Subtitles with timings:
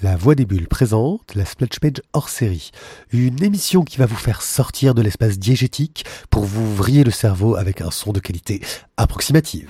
[0.00, 2.70] La Voix des Bulles présente la Splash Page hors série,
[3.12, 7.56] une émission qui va vous faire sortir de l'espace diégétique pour vous vriller le cerveau
[7.56, 8.60] avec un son de qualité
[8.96, 9.68] approximative.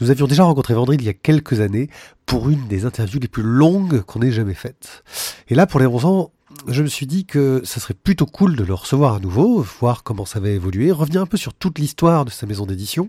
[0.00, 1.90] Nous avions déjà rencontré Vendry il y a quelques années
[2.26, 5.04] pour une des interviews les plus longues qu'on ait jamais faites.
[5.48, 6.32] Et là, pour les 11 ans,
[6.66, 10.02] je me suis dit que ça serait plutôt cool de le recevoir à nouveau, voir
[10.02, 13.08] comment ça va évoluer, revenir un peu sur toute l'histoire de sa maison d'édition.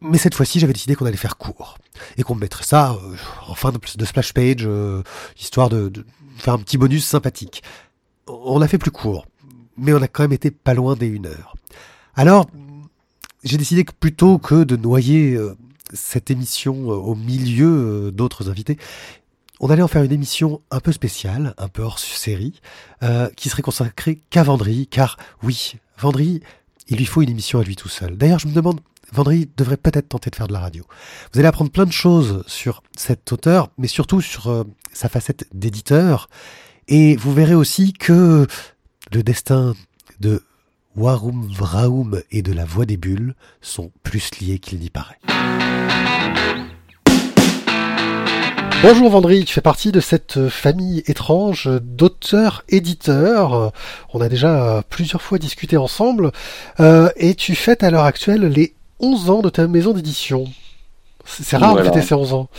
[0.00, 1.78] Mais cette fois-ci, j'avais décidé qu'on allait faire court
[2.18, 3.16] et qu'on mettrait ça euh,
[3.48, 5.02] en fin de, splash page, euh,
[5.38, 5.90] histoire de,
[6.36, 7.62] faire un petit bonus sympathique.
[8.26, 9.26] On a fait plus court,
[9.78, 11.54] mais on a quand même été pas loin des une heure.
[12.16, 12.46] Alors,
[13.44, 15.56] j'ai décidé que plutôt que de noyer euh,
[15.92, 18.78] cette émission au milieu d'autres invités,
[19.60, 22.60] on allait en faire une émission un peu spéciale, un peu hors série,
[23.36, 26.40] qui serait consacrée qu'à Vendry, car oui, Vendry,
[26.88, 28.16] il lui faut une émission à lui tout seul.
[28.16, 28.80] D'ailleurs, je me demande,
[29.12, 30.84] Vendry devrait peut-être tenter de faire de la radio.
[31.32, 36.28] Vous allez apprendre plein de choses sur cet auteur, mais surtout sur sa facette d'éditeur,
[36.88, 38.46] et vous verrez aussi que
[39.12, 39.74] le destin
[40.20, 40.42] de
[40.96, 45.18] Warum Vraum et de la Voix des Bulles sont plus liés qu'il n'y paraît.
[48.86, 53.72] Bonjour Vendry, tu fais partie de cette famille étrange d'auteurs-éditeurs.
[54.12, 56.32] On a déjà plusieurs fois discuté ensemble
[56.80, 60.44] euh, et tu fêtes à l'heure actuelle les 11 ans de ta maison d'édition.
[61.24, 62.50] C'est rare de fêter ces 11 ans.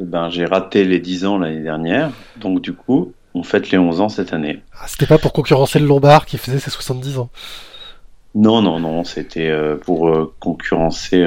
[0.00, 3.76] Eh ben, j'ai raté les 10 ans l'année dernière, donc du coup, on fête les
[3.76, 4.62] 11 ans cette année.
[4.80, 7.28] Ah, c'était pas pour concurrencer le Lombard qui faisait ses 70 ans
[8.34, 11.22] Non, non, non, c'était euh, pour euh, concurrencer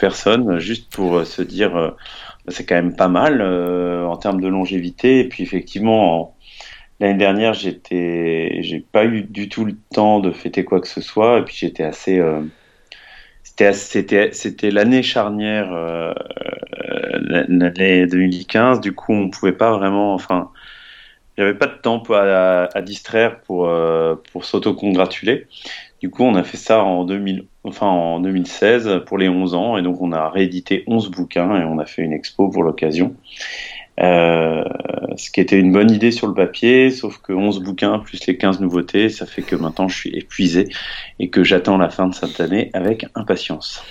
[0.00, 1.92] personne, juste pour se dire
[2.48, 5.20] c'est quand même pas mal en termes de longévité.
[5.20, 6.36] Et puis effectivement,
[7.00, 11.00] l'année dernière, j'étais, j'ai pas eu du tout le temps de fêter quoi que ce
[11.00, 12.20] soit, et puis j'étais assez
[13.72, 15.70] c'était c'était l'année charnière
[17.20, 20.50] l'année 2015 du coup on pouvait pas vraiment enfin
[21.38, 25.46] j'avais pas de temps à, à distraire pour, euh, pour s'auto-congratuler.
[26.02, 29.76] Du coup, on a fait ça en, 2000, enfin, en 2016 pour les 11 ans.
[29.76, 33.14] Et donc, on a réédité 11 bouquins et on a fait une expo pour l'occasion.
[34.00, 34.64] Euh,
[35.16, 38.36] ce qui était une bonne idée sur le papier, sauf que 11 bouquins plus les
[38.36, 40.70] 15 nouveautés, ça fait que maintenant je suis épuisé
[41.20, 43.84] et que j'attends la fin de cette année avec impatience.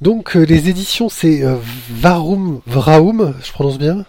[0.00, 1.54] Donc euh, les éditions c'est euh,
[1.90, 4.04] Varum Vraum, je prononce bien?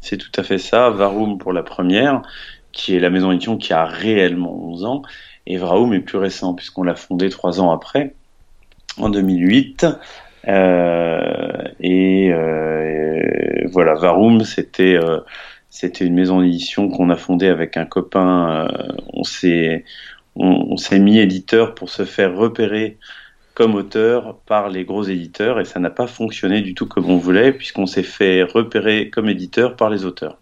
[0.00, 0.90] C'est tout à fait ça.
[0.90, 2.22] Varum pour la première,
[2.72, 5.02] qui est la maison d'édition qui a réellement 11 ans,
[5.48, 8.14] et est plus récent puisqu'on l'a fondé trois ans après,
[8.98, 9.86] en 2008.
[10.46, 15.20] Euh, et euh, voilà, Varum, c'était euh,
[15.70, 18.68] c'était une maison d'édition qu'on a fondée avec un copain.
[19.14, 19.84] on s'est
[20.98, 22.98] mis éditeur pour se faire repérer
[23.54, 27.16] comme auteur par les gros éditeurs et ça n'a pas fonctionné du tout comme on
[27.16, 30.38] voulait puisqu'on s'est fait repérer comme éditeur par les auteurs.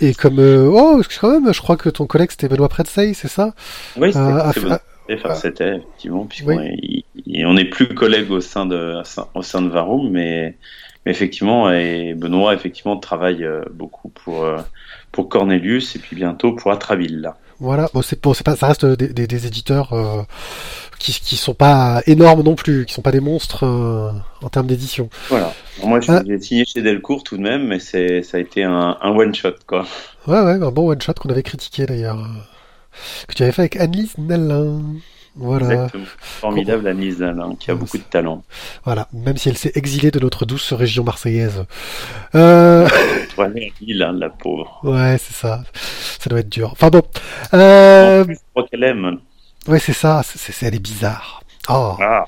[0.00, 3.28] Et comme euh, oh quand même, je crois que ton collègue c'était Benoît Pretzey, c'est
[3.28, 3.54] ça?
[3.96, 4.74] Oui, c'était
[5.10, 6.58] euh, c'était effectivement puisqu'on
[7.44, 9.02] on n'est plus collègues au sein de
[9.34, 10.56] au sein de Varum, mais,
[11.04, 14.46] mais effectivement et Benoît effectivement travaille euh, beaucoup pour
[15.12, 17.36] pour Cornelius et puis bientôt pour Atraville là.
[17.62, 20.22] Voilà, bon, c'est bon, pas, ça reste des, des, des éditeurs euh,
[21.00, 24.12] qui, qui sont pas énormes non plus, qui sont pas des monstres euh,
[24.42, 25.08] en termes d'édition.
[25.28, 25.52] Voilà.
[25.82, 26.22] Moi, j'ai ah.
[26.38, 29.54] signé chez Delcourt tout de même, mais c'est, ça a été un, un one shot,
[29.66, 29.86] quoi.
[30.28, 32.18] Ouais, ouais, un bon one shot qu'on avait critiqué d'ailleurs,
[33.26, 34.82] que tu avais fait avec Annelise Nallin.
[35.36, 35.66] Voilà.
[35.72, 36.04] Exactement.
[36.18, 38.42] Formidable Annelise Nallin, qui a beaucoup de talent.
[38.84, 41.64] Voilà, même si elle s'est exilée de notre douce région marseillaise.
[42.34, 42.86] Euh...
[43.80, 44.80] Il, hein, la pauvre.
[44.82, 45.62] Ouais, c'est ça.
[46.18, 46.70] Ça doit être dur.
[46.72, 47.02] Enfin bon.
[47.54, 48.20] Euh...
[48.20, 49.18] En plus, je crois qu'elle aime.
[49.68, 50.22] Ouais, c'est ça.
[50.24, 51.42] C'est, elle est bizarre.
[51.68, 51.96] Oh.
[52.00, 52.24] Ah.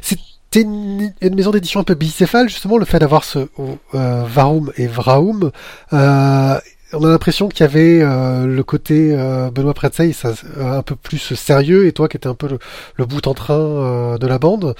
[0.00, 3.48] C'était une, maison d'édition un peu bicéphale, justement, le fait d'avoir ce
[3.94, 5.50] euh, Varum et Vraum.
[5.92, 6.58] Euh,
[6.94, 11.34] on a l'impression qu'il y avait euh, le côté euh, Benoît euh, un peu plus
[11.34, 12.48] sérieux et toi qui étais un peu
[12.96, 14.74] le, bout en train de la bande.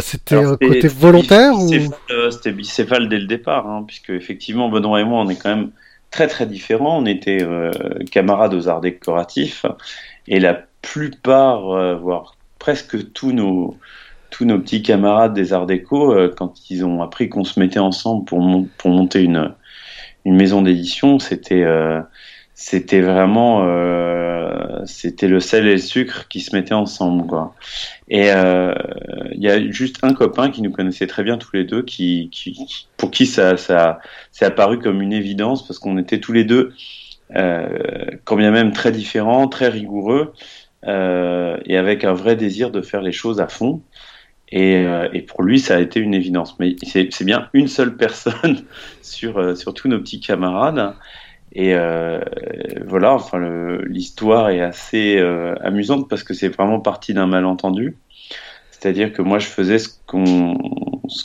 [0.00, 1.68] c'était un côté volontaire ou?
[2.30, 5.70] C'était bicéphale dès le départ, hein, puisque effectivement Benoît et moi on est quand même
[6.10, 6.98] très très différents.
[6.98, 7.44] On était
[8.10, 9.66] camarades aux arts décoratifs
[10.28, 13.76] et la plupart, voire presque tous nos
[14.30, 18.24] tous nos petits camarades des arts déco, quand ils ont appris qu'on se mettait ensemble
[18.26, 19.54] pour, monter une
[20.24, 22.02] une maison d'édition, c'était euh,
[22.92, 27.34] vraiment euh, c'était le sel et le sucre qui se mettaient ensemble.
[28.08, 28.74] Et euh,
[29.32, 32.30] il y a juste un copain qui nous connaissait très bien tous les deux, qui,
[32.96, 34.00] pour qui ça ça
[34.32, 36.74] c'est apparu comme une évidence parce qu'on était tous les deux,
[37.34, 40.32] quand bien même très différents, très rigoureux.
[40.84, 43.82] et avec un vrai désir de faire les choses à fond.
[44.50, 46.58] Et, et, pour lui, ça a été une évidence.
[46.58, 48.64] Mais c'est bien une seule personne
[49.02, 50.94] sur, sur tous nos petits camarades.
[51.52, 52.20] Et euh,
[52.86, 53.38] voilà, enfin,
[53.86, 57.96] l'histoire est assez euh, amusante parce que c'est vraiment parti d'un malentendu.
[58.70, 60.56] C'est-à-dire que moi, je faisais ce qu'on
[61.08, 61.24] ce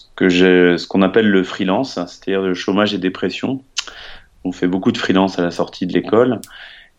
[0.78, 3.62] ce qu'on appelle le freelance, c'est-à-dire le chômage et dépression.
[4.44, 6.40] On fait beaucoup de freelance à la sortie de l'école.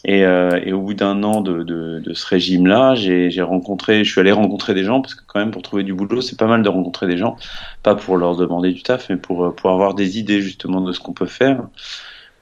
[0.06, 4.74] Et, euh, au bout d'un an de, ce régime-là, j'ai rencontré, je suis allé rencontrer
[4.74, 7.06] des gens parce que quand même pour trouver du boulot, c'est pas mal de rencontrer
[7.06, 7.36] des gens,
[7.82, 11.00] pas pour leur demander du taf, mais pour pour avoir des idées justement de ce
[11.00, 11.62] qu'on peut faire.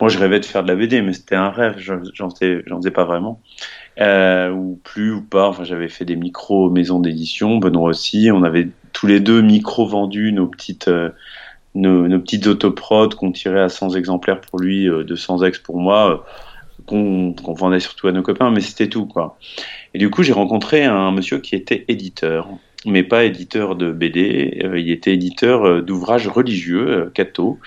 [0.03, 2.91] Moi, je rêvais de faire de la BD, mais c'était un rêve, j'en faisais, faisais
[2.91, 3.41] pas vraiment.
[4.01, 5.47] Euh, ou plus ou pas.
[5.47, 8.29] Enfin, j'avais fait des micros maisons d'édition, Benoît aussi.
[8.33, 11.11] On avait tous les deux micros vendus, nos petites, euh,
[11.75, 15.79] nos, nos, petites autoprods qu'on tirait à 100 exemplaires pour lui, euh, 200 ex pour
[15.79, 16.17] moi, euh,
[16.87, 19.39] qu'on vendait surtout à nos copains, mais c'était tout, quoi.
[19.95, 22.49] Et du coup, j'ai rencontré un monsieur qui était éditeur,
[22.85, 27.61] mais pas éditeur de BD, il était éditeur d'ouvrages religieux, catho.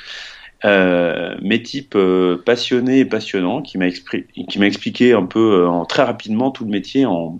[0.65, 6.49] Euh, mes types euh, passionnés et passionnants qui m'a expliqué un peu euh, très rapidement
[6.49, 7.39] tout le métier en,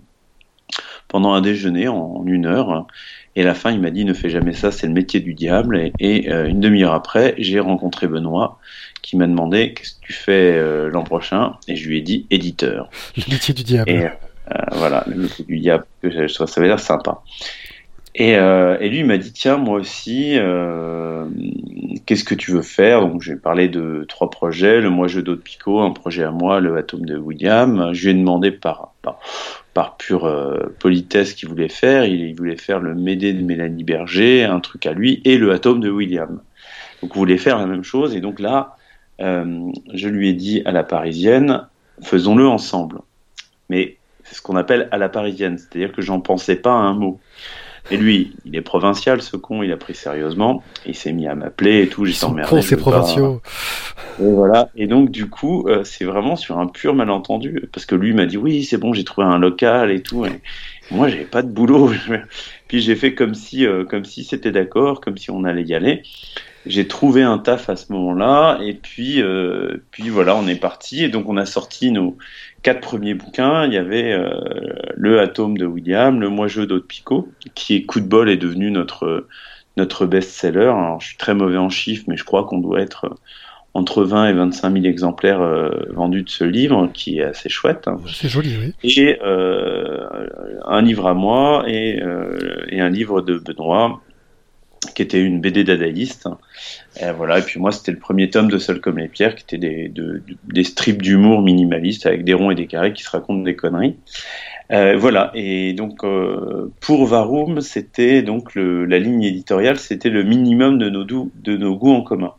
[1.08, 2.86] pendant un déjeuner en, une heure.
[3.36, 5.92] Et la fin, il m'a dit ne fais jamais ça, c'est le métier du diable.
[5.98, 8.58] Et, une demi-heure après, j'ai rencontré Benoît
[9.02, 11.52] qui m'a demandé qu'est-ce que tu fais l'an prochain?
[11.68, 12.88] Et je lui ai dit éditeur.
[13.16, 13.90] Le métier du diable.
[13.90, 14.06] Et,
[14.72, 17.20] voilà, le métier du diable, ça veut dire sympa.
[18.18, 21.26] Et, euh, et, lui m'a dit tiens moi aussi euh,
[22.06, 23.02] qu'est-ce que tu veux faire?
[23.02, 26.30] Donc j'ai parlé de trois projets le moi jeu d'eau de Pico un projet à
[26.30, 28.94] moi le atome de William je lui ai demandé par
[29.74, 32.04] par, pure euh, politesse qu'il voulait faire.
[32.04, 35.52] Il, il, voulait faire le Médée de Mélanie Berger un truc à lui et le
[35.52, 36.40] atome de William.
[37.02, 38.76] Donc il voulait faire la même chose et donc là
[39.20, 41.66] euh, je lui ai dit à la parisienne
[42.02, 43.00] faisons-le ensemble.
[43.68, 46.94] Mais c'est ce qu'on appelle à la parisienne c'est-à-dire que j'en pensais pas à un
[46.94, 47.20] mot
[47.90, 50.62] et lui, il est provincial, ce con, il a pris sérieusement.
[50.86, 52.04] Il s'est mis à m'appeler et tout.
[52.04, 52.62] J'ai emmerdé.
[52.62, 53.40] c'est provinciaux.
[54.20, 54.70] Et voilà.
[54.76, 57.68] Et donc, du coup, euh, c'est vraiment sur un pur malentendu.
[57.72, 60.26] Parce que lui m'a dit, oui, c'est bon, j'ai trouvé un local et tout.
[60.26, 60.40] Et
[60.90, 61.92] moi, j'avais pas de boulot.
[62.68, 65.74] Puis j'ai fait comme si, euh, comme si c'était d'accord, comme si on allait y
[65.74, 66.02] aller.
[66.66, 68.58] J'ai trouvé un taf à ce moment-là.
[68.62, 71.04] Et puis, euh, puis voilà, on est parti.
[71.04, 72.16] Et donc, on a sorti nos,
[72.62, 74.28] quatre premiers bouquins, il y avait euh,
[74.96, 78.36] le Atome de William, le Moi jeu d'Aude Picot, qui est coup de bol est
[78.36, 79.28] devenu notre
[79.76, 80.64] notre best-seller.
[80.68, 83.14] Alors, je suis très mauvais en chiffres, mais je crois qu'on doit être
[83.76, 87.88] entre 20 et 25 000 exemplaires euh, vendus de ce livre, qui est assez chouette.
[88.12, 88.72] C'est joli, oui.
[88.82, 90.08] Et euh,
[90.64, 94.00] un livre à moi et, euh, et un livre de Benoît,
[94.96, 96.26] qui était une BD dadaïste.
[97.00, 97.38] Et voilà.
[97.38, 100.64] Et puis moi, c'était le premier tome de Seul comme les pierres, qui était des,
[100.64, 103.96] strips d'humour minimalistes avec des ronds et des carrés qui se racontent des conneries.
[104.72, 105.32] Euh, voilà.
[105.34, 111.04] Et donc euh, pour Varum, c'était donc la ligne éditoriale, c'était le minimum de nos,
[111.04, 112.32] de nos goûts en commun.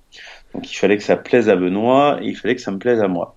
[0.55, 2.99] Donc il fallait que ça plaise à Benoît et il fallait que ça me plaise
[3.01, 3.35] à moi.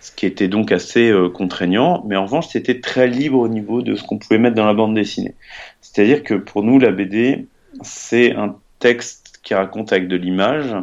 [0.00, 3.82] Ce qui était donc assez euh, contraignant, mais en revanche, c'était très libre au niveau
[3.82, 5.34] de ce qu'on pouvait mettre dans la bande dessinée.
[5.82, 7.46] C'est-à-dire que pour nous, la BD,
[7.82, 10.74] c'est un texte qui raconte avec de l'image,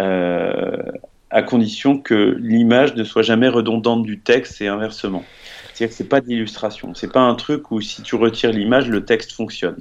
[0.00, 0.82] euh,
[1.30, 5.24] à condition que l'image ne soit jamais redondante du texte et inversement.
[5.74, 8.88] C'est-à-dire que c'est pas de l'illustration, c'est pas un truc où si tu retires l'image,
[8.88, 9.76] le texte fonctionne.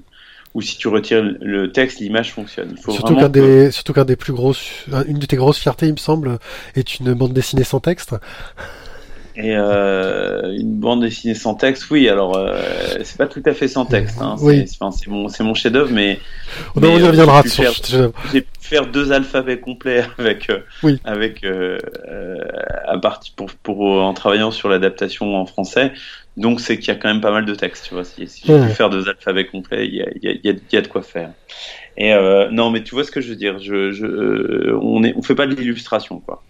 [0.54, 2.70] Ou si tu retires le texte, l'image fonctionne.
[2.72, 5.88] Il faut surtout qu'un des, surtout qu'un des plus grosses, une de tes grosses fiertés,
[5.88, 6.40] il me semble,
[6.76, 8.16] est une bande dessinée sans texte.
[9.38, 12.08] Et euh, une bande dessinée sans texte, oui.
[12.08, 12.58] Alors, euh,
[13.04, 14.22] c'est pas tout à fait sans texte.
[14.22, 14.36] Hein.
[14.40, 14.66] Oui.
[14.68, 16.20] C'est mon, c'est mon chef-d'œuvre, mais.
[16.76, 17.44] On y reviendra.
[18.32, 21.00] J'ai pu faire deux alphabets complets avec, euh, oui.
[21.04, 21.78] avec euh,
[22.08, 22.38] euh,
[22.88, 25.92] à partir pour, pour en travaillant sur l'adaptation en français.
[26.38, 28.04] Donc, c'est qu'il y a quand même pas mal de texte, tu vois.
[28.04, 30.74] Si, si j'ai pu faire deux alphabets complets, il y a, il y, a, il
[30.74, 31.32] y a de quoi faire.
[31.98, 33.60] Et euh, non, mais tu vois ce que je veux dire.
[33.60, 36.44] Je, je, on est, on fait pas de l'illustration, quoi.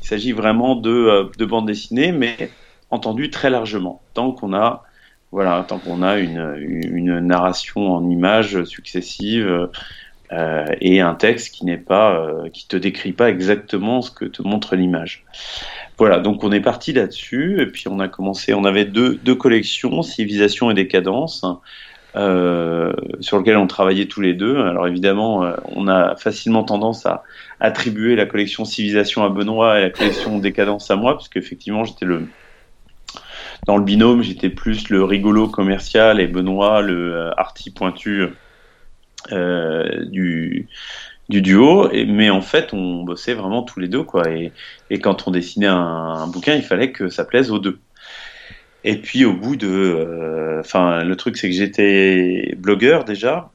[0.00, 2.50] Il s'agit vraiment de, euh, de bande dessinée, mais
[2.90, 4.02] entendu très largement.
[4.14, 4.84] Tant qu'on a,
[5.32, 9.68] voilà, tant qu'on a une, une narration en images successives
[10.32, 14.76] euh, et un texte qui n'est euh, te décrit pas exactement ce que te montre
[14.76, 15.24] l'image.
[15.98, 19.34] Voilà, donc on est parti là-dessus, et puis on a commencé, on avait deux, deux
[19.34, 21.44] collections, Civilisation et Décadence,
[22.16, 24.58] euh, sur lequel on travaillait tous les deux.
[24.58, 27.22] Alors évidemment, euh, on a facilement tendance à
[27.60, 32.06] attribuer la collection Civilisation à Benoît et la collection Décadence à moi, parce qu'effectivement, j'étais
[32.06, 32.26] le
[33.66, 38.26] dans le binôme, j'étais plus le rigolo commercial et Benoît le euh, arty pointu
[39.32, 40.68] euh, du
[41.28, 44.24] du duo, mais en fait, on bossait vraiment tous les deux, quoi.
[44.28, 44.52] Et,
[44.98, 47.78] quand on dessinait un, bouquin, il fallait que ça plaise aux deux.
[48.84, 53.50] Et puis au bout de, enfin, le truc c'est que j'étais blogueur déjà,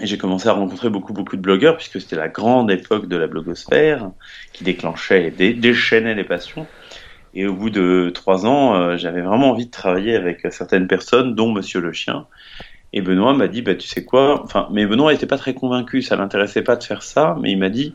[0.00, 3.16] et j'ai commencé à rencontrer beaucoup, beaucoup de blogueurs, puisque c'était la grande époque de
[3.16, 4.10] la blogosphère,
[4.52, 6.66] qui déclenchait et déchaînait les passions.
[7.34, 11.34] Et au bout de trois ans, euh, j'avais vraiment envie de travailler avec certaines personnes,
[11.34, 12.26] dont Monsieur le Chien.
[12.92, 16.00] Et Benoît m'a dit, bah, tu sais quoi, enfin, mais Benoît n'était pas très convaincu,
[16.02, 17.94] ça l'intéressait pas de faire ça, mais il m'a dit,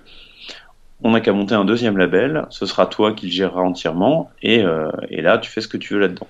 [1.03, 4.63] on n'a qu'à monter un deuxième label, ce sera toi qui le géreras entièrement, et,
[4.63, 6.27] euh, et là, tu fais ce que tu veux là-dedans.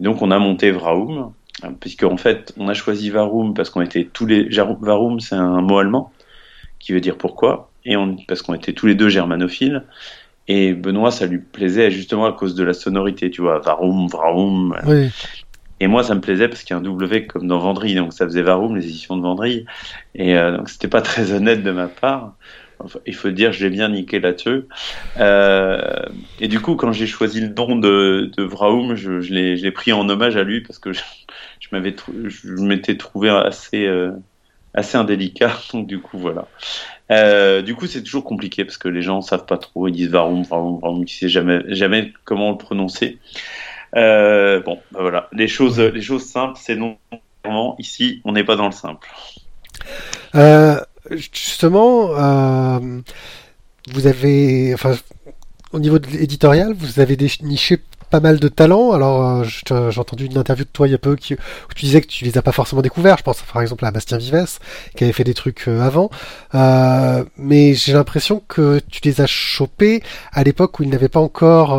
[0.00, 1.32] Donc, on a monté Vraum,
[1.80, 4.48] puisque en fait, on a choisi Varum parce qu'on était tous les.
[4.80, 6.12] Varum, c'est un mot allemand
[6.78, 8.16] qui veut dire pourquoi, et on...
[8.28, 9.84] parce qu'on était tous les deux germanophiles.
[10.50, 14.74] Et Benoît, ça lui plaisait justement à cause de la sonorité, tu vois, Varum, Varum.
[15.80, 18.12] Et moi, ça me plaisait parce qu'il y a un W comme dans Vendry, donc
[18.12, 19.66] ça faisait Varum, les éditions de Vendry.
[20.14, 22.34] Et euh, donc c'était pas très honnête de ma part.
[23.06, 24.64] Il faut dire, je l'ai bien niqué là-dessus.
[25.18, 26.02] Euh,
[26.40, 29.92] et du coup, quand j'ai choisi le don de, de Vraum, je, je l'ai pris
[29.92, 31.02] en hommage à lui parce que je,
[31.60, 31.94] je m'avais
[32.26, 34.12] je m'étais trouvé assez euh,
[34.74, 35.52] assez indélicat.
[35.72, 36.46] Donc du coup voilà.
[37.10, 39.88] Euh, du coup c'est toujours compliqué parce que les gens savent pas trop.
[39.88, 43.18] Ils disent varum varum varum tu sais jamais jamais comment le prononcer.
[43.96, 45.28] Euh, bon bah voilà.
[45.32, 46.98] Les choses les choses simples c'est non
[47.78, 49.08] ici on n'est pas dans le simple
[51.10, 52.80] justement
[53.92, 54.94] vous avez enfin
[55.72, 57.78] au niveau de l'éditorial, vous avez déniché
[58.10, 58.92] pas mal de talents.
[58.92, 61.36] Alors, euh, j'ai entendu une interview de toi il y a peu où tu
[61.76, 63.18] disais que tu les as pas forcément découverts.
[63.18, 64.58] Je pense par exemple à Bastien Vives
[64.96, 66.10] qui avait fait des trucs euh, avant.
[66.54, 71.20] Euh, mais j'ai l'impression que tu les as chopés à l'époque où ils n'avaient pas
[71.20, 71.78] encore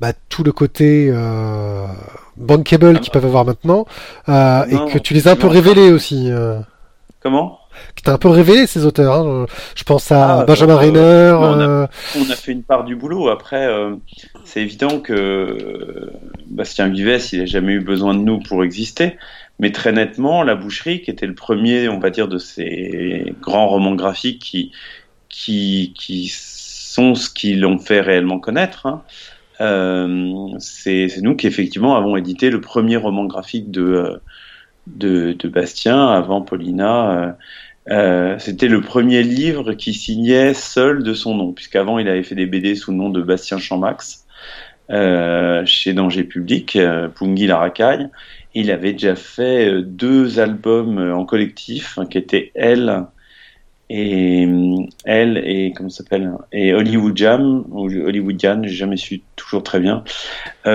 [0.00, 1.12] bah, tout le côté
[2.36, 3.86] bankable qu'ils peuvent avoir maintenant
[4.26, 6.30] et que tu les as un peu révélés aussi.
[7.22, 7.60] Comment?
[7.94, 9.14] Qui t'a un peu révélé ces auteurs.
[9.14, 9.46] Hein.
[9.74, 10.98] Je pense à ah, Benjamin Rainer.
[10.98, 13.28] Euh, on, a, fait une part du boulot.
[13.28, 13.94] Après, euh,
[14.44, 16.10] c'est évident que
[16.46, 19.16] Bastien Vives, il n'a jamais eu besoin de nous pour exister.
[19.60, 23.68] Mais très nettement, La Boucherie, qui était le premier, on va dire, de ces grands
[23.68, 24.72] romans graphiques qui,
[25.28, 29.02] qui, qui sont ce qui l'ont fait réellement connaître, hein,
[29.60, 34.20] euh, c'est nous qui effectivement avons édité le premier roman graphique de,
[34.86, 37.36] de, de Bastien avant Paulina.
[37.90, 42.34] Euh, c'était le premier livre qui signait seul de son nom, puisqu'avant il avait fait
[42.34, 44.24] des BD sous le nom de Bastien Chammax
[44.90, 47.72] euh, chez Danger Public, euh, Pungi la.
[48.54, 53.06] Il avait déjà fait euh, deux albums en collectif, hein, qui étaient Elle
[53.90, 54.48] et
[55.04, 60.04] Elle et comment s'appelle et Hollywood Jam ou Hollywoodian, j'ai jamais su toujours très bien.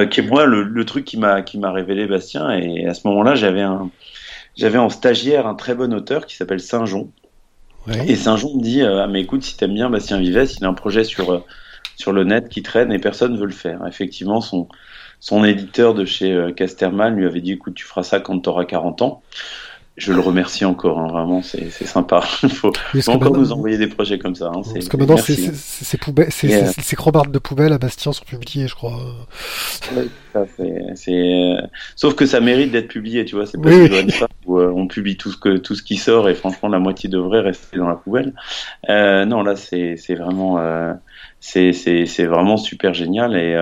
[0.09, 2.51] qui est moi le, le truc qui m'a qui m'a révélé Bastien.
[2.51, 3.89] Et à ce moment-là, j'avais un
[4.59, 7.07] j'avais en stagiaire un très bon auteur qui s'appelle Saint-Jean.
[8.07, 10.67] Et Saint-Jean me dit euh, ah, mais écoute, si t'aimes bien Bastien Vives, il a
[10.67, 11.43] un projet sur, euh,
[11.95, 13.79] sur le net qui traîne et personne ne veut le faire.
[13.87, 14.67] Effectivement, son,
[15.19, 18.49] son éditeur de chez euh, Casterman lui avait dit écoute, tu feras ça quand tu
[18.49, 19.21] auras 40 ans
[19.99, 22.23] je le remercie encore, hein, vraiment, c'est sympa.
[22.43, 22.71] Il faut,
[23.07, 24.47] encore nous envoyer des projets comme ça.
[24.47, 25.51] Hein, parce que maintenant, ces euh,
[27.29, 28.97] de poubelle à Bastien sont publiés, je crois.
[31.95, 33.45] Sauf que ça mérite d'être publié, tu vois.
[33.45, 33.89] C'est pas oui.
[34.45, 37.09] où euh, on publie tout ce que tout ce qui sort et franchement la moitié
[37.09, 38.33] devrait rester dans la poubelle.
[38.89, 40.59] Euh, non, là, c'est vraiment.
[41.41, 43.57] c'est vraiment super génial et,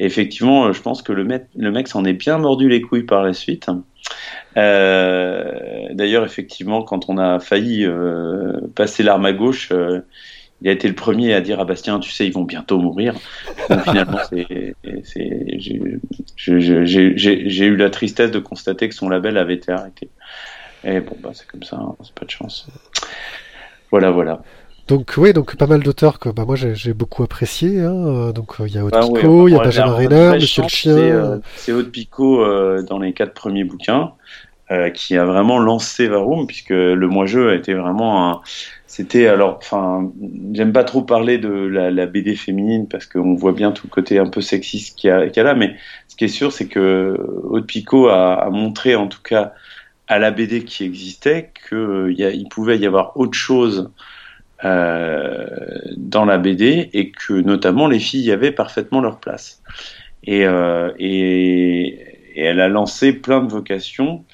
[0.00, 3.22] effectivement je pense que le mec, le mec s'en est bien mordu les couilles par
[3.22, 3.97] la suite euh,
[4.56, 10.00] d'ailleurs, effectivement, quand on a failli euh, passer l'arme à gauche, euh,
[10.60, 13.14] il a été le premier à dire à Bastien, tu sais, ils vont bientôt mourir.
[13.70, 14.74] Donc finalement, j'ai
[17.66, 20.10] eu la tristesse de constater que son label avait été arrêté.
[20.84, 22.66] Et bon, bah, c'est comme ça, hein, c'est pas de chance.
[23.90, 24.42] Voilà, voilà.
[24.88, 27.80] Donc oui, donc pas mal d'auteurs que bah, moi j'ai beaucoup apprécié.
[27.80, 28.32] Hein.
[28.34, 31.40] Donc il y a Haute ah Pico, il y a Benjamin Renner, Monsieur le Chien.
[31.56, 32.44] C'est Haute Pico
[32.82, 34.12] dans les quatre premiers bouquins.
[34.70, 38.42] Euh, qui a vraiment lancé Varum, puisque le moi-jeu a été vraiment un...
[38.86, 40.12] C'était alors, enfin,
[40.52, 43.90] j'aime pas trop parler de la, la BD féminine parce qu'on voit bien tout le
[43.90, 45.74] côté un peu sexiste qu'il y, a, qu a là, mais
[46.08, 49.54] ce qui est sûr, c'est que Haute Picot a, a, montré, en tout cas,
[50.06, 53.88] à la BD qui existait, qu'il il pouvait y avoir autre chose euh,
[54.62, 59.62] dans la BD et que notamment les filles y avaient parfaitement leur place.
[60.24, 61.98] Et, euh, et,
[62.34, 64.24] et, elle a lancé plein de vocations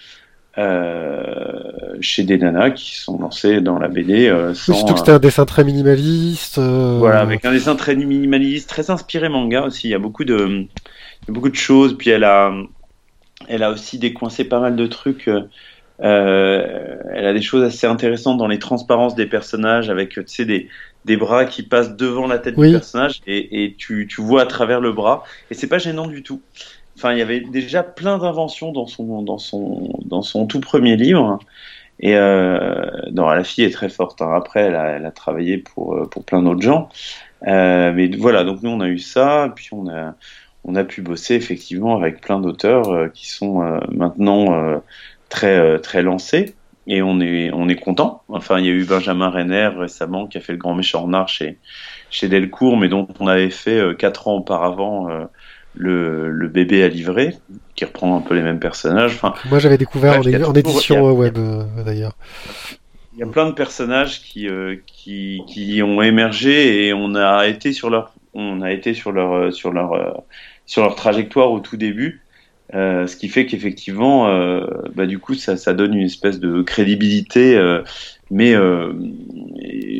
[0.57, 4.29] euh, chez des nanas qui sont lancées dans la BD.
[4.29, 6.59] Euh, sans, surtout que c'était un dessin très minimaliste.
[6.59, 9.89] Euh, voilà, avec un dessin très minimaliste, très inspiré manga aussi.
[9.89, 10.67] Il y a beaucoup de,
[11.29, 11.97] beaucoup de choses.
[11.99, 12.53] Puis elle a,
[13.49, 15.29] elle a aussi décoincé pas mal de trucs.
[16.03, 20.69] Euh, elle a des choses assez intéressantes dans les transparences des personnages, avec des,
[21.05, 24.47] des bras qui passent devant la tête du personnage et, et tu, tu vois à
[24.47, 25.25] travers le bras.
[25.51, 26.43] Et c'est pas gênant du tout.
[26.97, 30.97] enfin, il y avait déjà plein d'inventions dans son, dans son, dans son tout premier
[30.97, 31.39] livre.
[32.01, 34.21] Et euh, non, la fille est très forte.
[34.23, 34.33] Hein.
[34.35, 36.89] Après, elle a, elle a, travaillé pour, euh, pour plein d'autres gens.
[37.47, 39.53] Euh, mais voilà, donc nous, on a eu ça.
[39.55, 40.15] Puis on a,
[40.65, 43.61] on a pu bosser effectivement avec plein d'auteurs euh, qui sont
[43.91, 44.81] maintenant
[45.35, 46.55] très, très lancés.
[46.87, 48.23] Et on est, on est content.
[48.29, 51.29] Enfin, il y a eu Benjamin Renner récemment qui a fait le grand méchant renard
[51.29, 51.59] chez,
[52.11, 55.09] chez Delcourt, mais dont on avait fait quatre ans auparavant
[55.77, 57.37] le, le, bébé à livrer,
[57.75, 59.15] qui reprend un peu les mêmes personnages.
[59.15, 61.39] Enfin, Moi, j'avais découvert en, en, édition web,
[61.85, 62.17] d'ailleurs.
[63.15, 67.47] Il y a plein de personnages qui, euh, qui, qui, ont émergé et on a
[67.47, 70.11] été sur leur, on a été sur leur, sur leur, euh,
[70.67, 72.24] sur leur trajectoire au tout début.
[72.73, 76.63] Euh, ce qui fait qu'effectivement, euh, bah, du coup, ça, ça, donne une espèce de
[76.63, 77.57] crédibilité.
[77.57, 77.83] Euh,
[78.31, 78.57] mais,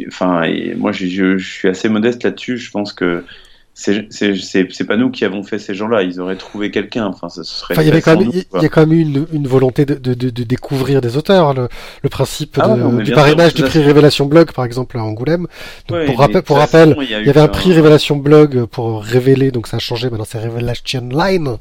[0.09, 2.57] enfin, moi, je, je, je, suis assez modeste là-dessus.
[2.57, 3.25] Je pense que
[3.75, 6.03] c'est pas nous qui avons fait ces gens-là.
[6.03, 7.07] Ils auraient trouvé quelqu'un.
[7.07, 7.75] Enfin, ce serait.
[7.75, 9.85] Enfin, il y avait quand même, il y a quand même eu une, une volonté
[9.85, 11.55] de, de, de, découvrir des auteurs.
[11.55, 11.69] Le,
[12.03, 15.49] le principe ah, de, du parrainage du prix Révélation Blog, par exemple, à Angoulême.
[15.89, 19.51] Donc, ouais, pour, rappel, pour rappel, il y, avait un prix Révélation Blog pour révéler.
[19.51, 20.09] Donc, ça a changé.
[20.09, 21.57] Maintenant, c'est Révélation Line.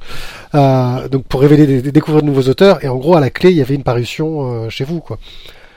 [0.53, 2.84] Euh, donc, pour révéler, découvrir de nouveaux auteurs.
[2.84, 5.17] Et en gros, à la clé, il y avait une parution euh, chez vous, quoi.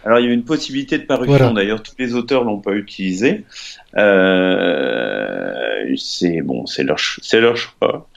[0.06, 1.52] Alors il y a une possibilité de parution.
[1.52, 3.44] D'ailleurs, tous les auteurs l'ont pas utilisé.
[3.96, 5.56] Euh,
[5.96, 8.08] c'est bon, c'est leur, c'est leur choix.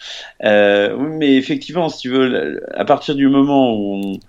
[0.43, 4.19] Euh, mais effectivement, si tu veux, à partir du moment où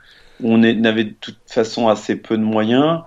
[0.42, 3.02] on, on avait de toute façon assez peu de moyens,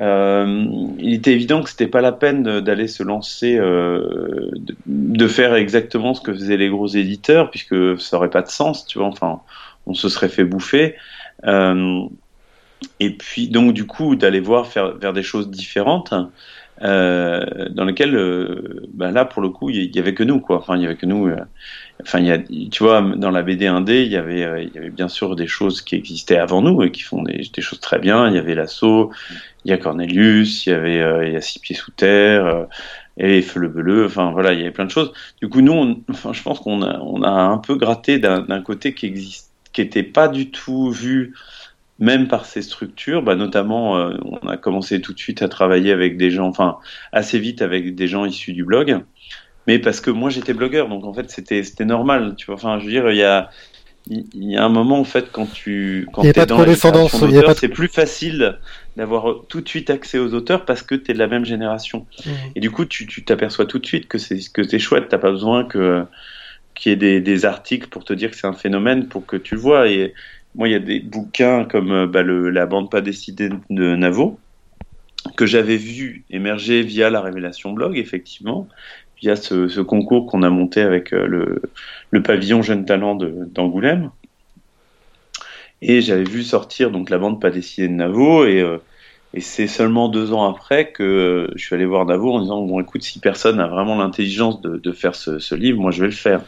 [0.00, 0.64] euh,
[0.98, 5.54] il était évident que c'était pas la peine d'aller se lancer, euh, de, de, faire
[5.54, 9.08] exactement ce que faisaient les gros éditeurs, puisque ça aurait pas de sens, tu vois.
[9.08, 9.40] Enfin,
[9.86, 10.94] on se serait fait bouffer.
[11.46, 12.02] Euh,
[13.00, 16.14] et puis donc du coup d'aller voir faire vers des choses différentes
[16.82, 20.58] euh, dans lesquelles euh, ben là pour le coup il y, avait que nous quoi
[20.58, 21.40] enfin il y avait que nous euh,
[22.02, 24.78] enfin il y a tu vois dans la BD 1D il y avait euh, y
[24.78, 27.98] avait bien sûr des choses qui existaient avant nous et qui font des, choses très
[27.98, 29.10] bien il y avait l'assaut
[29.64, 32.68] il y a Cornelius il y avait euh, il y a six pieds sous terre
[33.20, 35.12] et Feu le Beleu, enfin voilà, il y avait plein de choses.
[35.40, 38.62] Du coup, nous, on, enfin, je pense qu'on a, on a un peu gratté d'un
[38.62, 41.34] côté qui existe, qui était pas du tout vu
[41.98, 45.92] même par ces structures, bah notamment, euh, on a commencé tout de suite à travailler
[45.92, 46.78] avec des gens, enfin
[47.12, 49.00] assez vite avec des gens issus du blog,
[49.66, 52.54] mais parce que moi j'étais blogueur, donc en fait c'était c'était normal, tu vois.
[52.54, 53.50] Enfin, je veux dire, il y a
[54.10, 56.74] il y a un moment en fait quand tu quand es dans la
[57.54, 58.58] c'est plus facile
[58.96, 62.06] d'avoir tout de suite accès aux auteurs parce que tu es de la même génération.
[62.24, 62.30] Mmh.
[62.54, 65.30] Et du coup, tu t'aperçois tout de suite que c'est que c'est chouette, t'as pas
[65.30, 66.04] besoin que
[66.74, 69.36] qu'il y ait des, des, articles pour te dire que c'est un phénomène pour que
[69.36, 70.14] tu le vois et
[70.58, 74.38] moi, il y a des bouquins comme euh, bah, la bande pas décidée de Navo,
[75.36, 78.66] que j'avais vu émerger via la Révélation Blog, effectivement,
[79.22, 81.60] via ce, concours qu'on a monté avec euh,
[82.10, 84.10] le, pavillon Jeune Talent d'Angoulême.
[85.80, 88.78] Et j'avais vu sortir donc la bande pas décidée de Navo, et, euh,
[89.38, 93.02] c'est seulement deux ans après que je suis allé voir Navo en disant bon écoute
[93.02, 96.40] si personne a vraiment l'intelligence de, faire ce, livre, moi je vais le faire.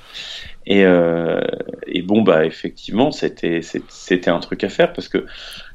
[0.70, 1.40] Et, euh,
[1.88, 5.26] et bon, bah effectivement, c'était c'était un truc à faire parce que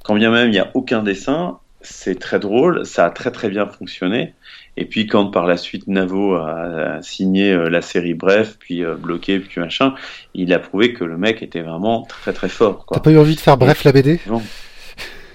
[0.05, 3.49] quand bien même il n'y a aucun dessin, c'est très drôle, ça a très très
[3.49, 4.34] bien fonctionné.
[4.77, 8.86] Et puis quand par la suite Navo a, a signé euh, la série Bref, puis
[8.86, 9.95] euh, bloqué, puis machin,
[10.34, 12.86] il a prouvé que le mec était vraiment très très fort.
[12.89, 14.21] T'as pas eu envie de faire Bref la BD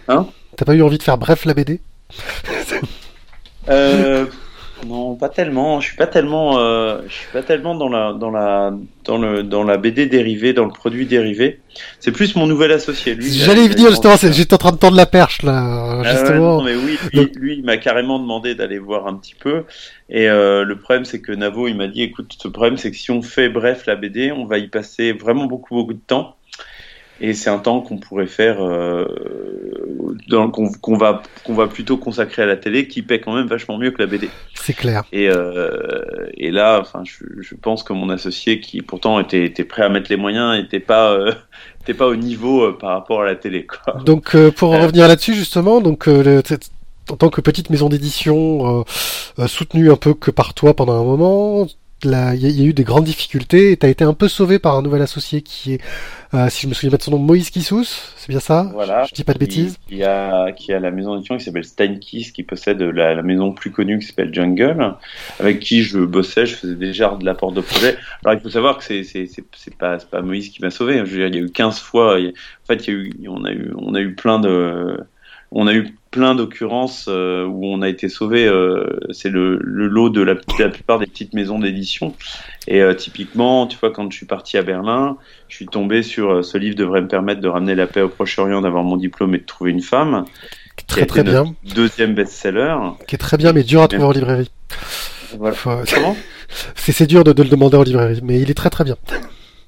[0.09, 0.27] Hein?
[0.57, 1.83] T'as pas eu envie de faire Bref la BD
[4.87, 5.81] non, pas tellement.
[5.81, 8.73] Je suis pas tellement, euh, je suis pas tellement dans la, dans la,
[9.05, 11.61] dans le, dans la BD dérivée, dans le produit dérivé.
[11.99, 13.15] C'est plus mon nouvel associé.
[13.15, 14.17] Lui, j'allais y venir justement.
[14.17, 16.29] J'étais en train de tendre la perche là, justement.
[16.29, 19.35] Ah ouais, non, mais oui, lui, lui il m'a carrément demandé d'aller voir un petit
[19.35, 19.65] peu.
[20.09, 22.97] Et euh, le problème, c'est que Navo, il m'a dit, écoute, le problème, c'est que
[22.97, 26.37] si on fait bref la BD, on va y passer vraiment beaucoup, beaucoup de temps
[27.21, 29.07] et c'est un temps qu'on pourrait faire euh,
[30.83, 33.91] qu'on va qu'on va plutôt consacrer à la télé qui paie quand même vachement mieux
[33.91, 34.29] que la BD.
[34.55, 35.05] C'est clair.
[35.13, 39.65] Et, euh, et là, enfin, je, je, pense que mon associé qui pourtant était, était
[39.65, 41.33] prêt à mettre les moyens n'était pas euh,
[41.83, 43.67] était pas au niveau euh, par rapport à la télé.
[43.67, 44.01] Quoi.
[44.05, 46.43] Donc euh, pour en revenir là-dessus justement, donc le,
[47.11, 48.85] en tant que petite maison d'édition
[49.47, 51.67] soutenue un peu que par toi pendant un moment,
[52.05, 54.77] il y, a eu des grandes difficultés et tu as été un peu sauvé par
[54.77, 55.81] un nouvel associé qui est,
[56.35, 57.85] euh, si je me souviens de son nom, Moïse Kissous,
[58.17, 58.71] c'est bien ça?
[58.73, 59.05] Voilà.
[59.05, 59.77] Je dis pas de bêtises.
[59.91, 63.53] Il a, qui a la maison d'édition qui s'appelle Steinkiss, qui possède la, la, maison
[63.53, 64.95] plus connue qui s'appelle Jungle,
[65.39, 67.97] avec qui je bossais, je faisais déjà de l'apport de projet.
[68.25, 70.99] Alors il faut savoir que c'est, c'est, c'est, c'est pas, Moïse qui m'a sauvé.
[70.99, 72.95] Je veux dire, il y a eu 15 fois, il y a, en fait, il
[72.95, 74.99] y a eu, on a eu, on a eu plein de,
[75.53, 78.47] on a eu plein d'occurrences euh, où on a été sauvé.
[78.47, 82.15] Euh, c'est le, lot de la, plupart des petites maisons d'édition.
[82.67, 85.17] Et euh, typiquement, tu vois, quand je suis parti à Berlin,
[85.49, 88.61] je suis tombé sur ce livre devrait me permettre de ramener la paix au Proche-Orient,
[88.61, 90.25] d'avoir mon diplôme et de trouver une femme.
[90.87, 91.55] Très très bien.
[91.75, 92.77] Deuxième best-seller.
[93.07, 94.51] Qui est très bien, mais dur à trouver en librairie.
[95.39, 95.57] Voilà.
[95.93, 96.17] Comment?
[96.75, 98.97] C'est dur de, de, le demander en librairie, mais il est très très bien.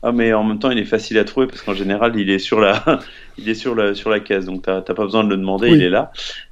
[0.04, 2.40] Ah, mais en même temps, il est facile à trouver parce qu'en général, il est
[2.40, 2.82] sur la,
[3.38, 5.82] il est sur la, sur la caisse, donc t'as pas besoin de le demander, il
[5.82, 6.10] est là.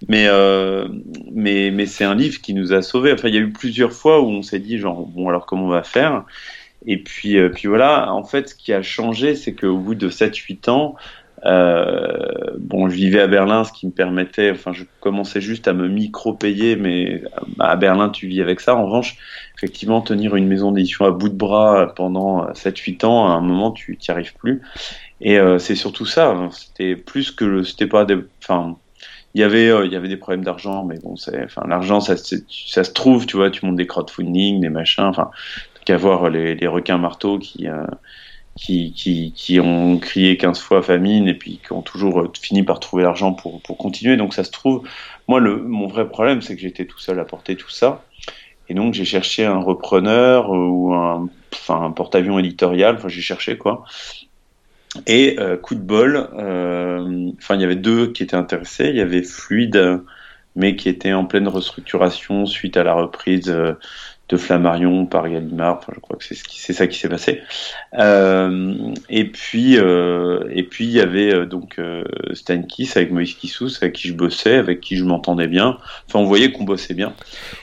[0.09, 0.87] Mais, euh,
[1.33, 3.13] mais, mais c'est un livre qui nous a sauvés.
[3.13, 5.65] Enfin, il y a eu plusieurs fois où on s'est dit, genre, bon, alors comment
[5.67, 6.25] on va faire?
[6.87, 10.09] Et puis, euh, puis voilà, en fait, ce qui a changé, c'est qu'au bout de
[10.09, 10.95] 7-8 ans,
[11.47, 15.73] euh, bon, je vivais à Berlin, ce qui me permettait, enfin, je commençais juste à
[15.73, 17.23] me micro-payer, mais
[17.59, 18.77] à Berlin, tu vis avec ça.
[18.77, 19.17] En revanche,
[19.57, 23.73] effectivement, tenir une maison d'édition à bout de bras pendant 7-8 ans, à un moment,
[23.73, 24.61] tu n'y arrives plus.
[25.21, 26.31] Et euh, c'est surtout ça.
[26.31, 26.51] Hein.
[26.51, 28.77] C'était plus que c'était pas des, enfin,
[29.35, 32.17] il y avait euh, il y avait des problèmes d'argent, mais bon, enfin, l'argent, ça,
[32.17, 35.31] se trouve, tu vois, tu montes des crowdfunding, des machins, enfin,
[35.87, 37.67] qu'à voir les, les requins marteaux qui
[38.57, 43.03] qui, ont crié 15 fois famine et puis qui ont toujours euh, fini par trouver
[43.03, 44.17] l'argent pour, pour continuer.
[44.17, 44.83] Donc ça se trouve,
[45.29, 48.05] moi, le, mon vrai problème, c'est que j'étais tout seul à porter tout ça.
[48.69, 53.23] Et donc j'ai cherché un repreneur euh, ou un, enfin, un porte-avions éditorial, enfin j'ai
[53.23, 53.85] cherché quoi.
[55.07, 59.23] Et euh, coup de bol, il y avait deux qui étaient intéressés, il y avait
[59.23, 60.03] Fluide,
[60.57, 63.53] mais qui était en pleine restructuration suite à la reprise
[64.31, 65.79] de Flammarion par Gallimard.
[65.79, 67.41] Enfin, je crois que c'est ce c'est ça qui s'est passé.
[67.99, 68.75] Euh,
[69.09, 73.35] et puis euh, et puis il y avait euh, donc euh, Stan Kiss avec Moïse
[73.35, 75.79] Kissous avec qui je bossais, avec qui je m'entendais bien.
[76.09, 77.13] Enfin, on voyait qu'on bossait bien.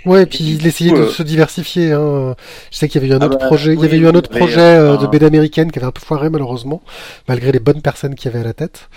[0.05, 1.93] Ouais, et puis il essayait de se diversifier.
[1.93, 2.35] Hein.
[2.71, 3.73] Je sais qu'il y avait eu un ah autre bah, projet.
[3.73, 6.29] il y avait eu un autre projet de BD américaine qui avait un peu foiré
[6.29, 6.81] malheureusement,
[7.29, 8.89] malgré les bonnes personnes qui avaient à la tête.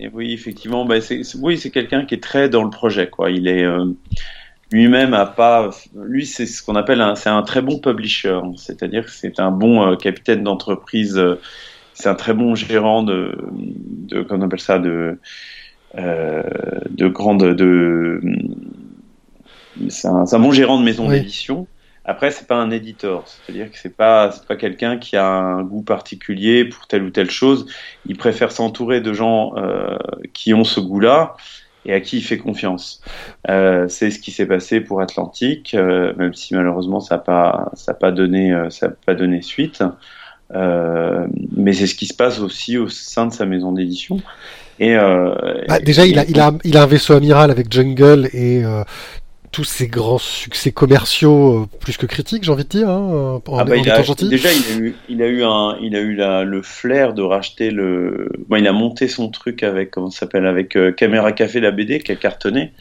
[0.00, 3.30] Et oui, effectivement, bah, c'est, oui, c'est quelqu'un qui est très dans le projet, quoi.
[3.30, 3.64] Il est,
[4.70, 9.06] lui-même a pas, lui c'est ce qu'on appelle un, c'est un très bon publisher, c'est-à-dire
[9.06, 11.40] que c'est un bon euh, capitaine d'entreprise, euh,
[11.94, 15.18] c'est un très bon gérant de, de qu'on appelle ça, de,
[15.96, 16.42] euh,
[16.90, 18.20] de grande, de,
[19.88, 21.66] c'est un, un, bon gérant de maison d'édition.
[22.04, 25.62] Après, c'est pas un éditeur, c'est-à-dire que c'est pas c'est pas quelqu'un qui a un
[25.62, 27.66] goût particulier pour telle ou telle chose.
[28.06, 29.98] Il préfère s'entourer de gens euh,
[30.32, 31.36] qui ont ce goût-là
[31.86, 33.00] et à qui il fait confiance.
[33.48, 37.70] Euh, c'est ce qui s'est passé pour Atlantique, euh, même si malheureusement ça n'a pas,
[37.74, 39.82] ça pas, donné, euh, ça pas donné suite.
[40.54, 44.20] Euh, mais c'est ce qui se passe aussi au sein de sa maison d'édition.
[44.80, 48.62] Et bah, déjà, il a, il, a, il a un vaisseau amiral avec Jungle et
[49.52, 52.88] tous ces grands succès commerciaux euh, plus que critiques, j'ai envie de dire.
[52.88, 55.96] Hein, en, ah bah, il a, déjà, il a eu, il a eu un, il
[55.96, 58.28] a eu la, le flair de racheter le.
[58.48, 62.00] Bon, il a monté son truc avec comment s'appelle avec euh, Caméra Café la BD
[62.00, 62.72] qui a cartonné,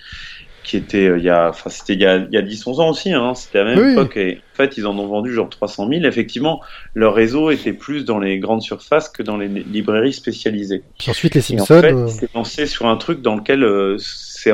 [0.64, 2.82] qui était euh, il y a, enfin c'était il y a, il y a 10-11
[2.82, 3.14] ans aussi.
[3.14, 4.18] Hein, c'était à la même époque.
[4.18, 6.04] Et en fait, ils en ont vendu genre 300 000.
[6.06, 6.62] Effectivement,
[6.96, 10.84] leur réseau était plus dans les grandes surfaces que dans les librairies spécialisées.
[11.00, 11.76] Puis ensuite, les Simpsons.
[11.76, 13.66] Et en fait, il s'est lancé sur un truc dans lequel
[14.00, 14.54] c'est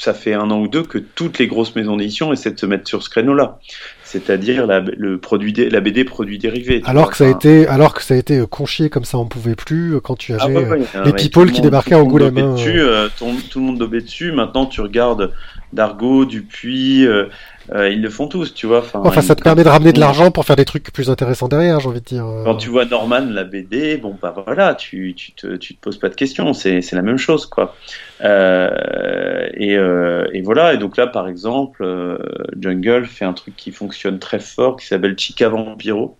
[0.00, 2.64] ça fait un an ou deux que toutes les grosses maisons d'édition essaient de se
[2.64, 3.58] mettre sur ce créneau-là.
[4.02, 6.80] C'est-à-dire la, le produit la BD produit dérivé.
[6.86, 9.26] Alors que, ça a été, alors que ça a été euh, conchié comme ça, on
[9.26, 12.38] pouvait plus euh, quand tu avais ah euh, les people qui débarquaient en Angoulême.
[12.38, 12.80] Hein, dessus,
[13.18, 14.32] tout, le monde dobait dessus.
[14.32, 15.32] Maintenant, tu regardes
[15.72, 17.26] Dargo, Dupuis, euh,
[17.74, 18.84] ils le font tous, tu vois.
[18.94, 21.80] Enfin, ça te permet de ramener de l'argent pour faire des trucs plus intéressants derrière,
[21.80, 22.26] j'ai envie de dire.
[22.44, 25.98] Quand tu vois Norman, la BD, bon, bah voilà, tu, tu, te, tu te poses
[25.98, 27.76] pas de questions, c'est la même chose, quoi.
[28.22, 32.18] Euh, et, euh, et, voilà, et donc là, par exemple, euh,
[32.60, 36.16] Jungle fait un truc qui fonctionne très fort, qui s'appelle Chica Vampiro.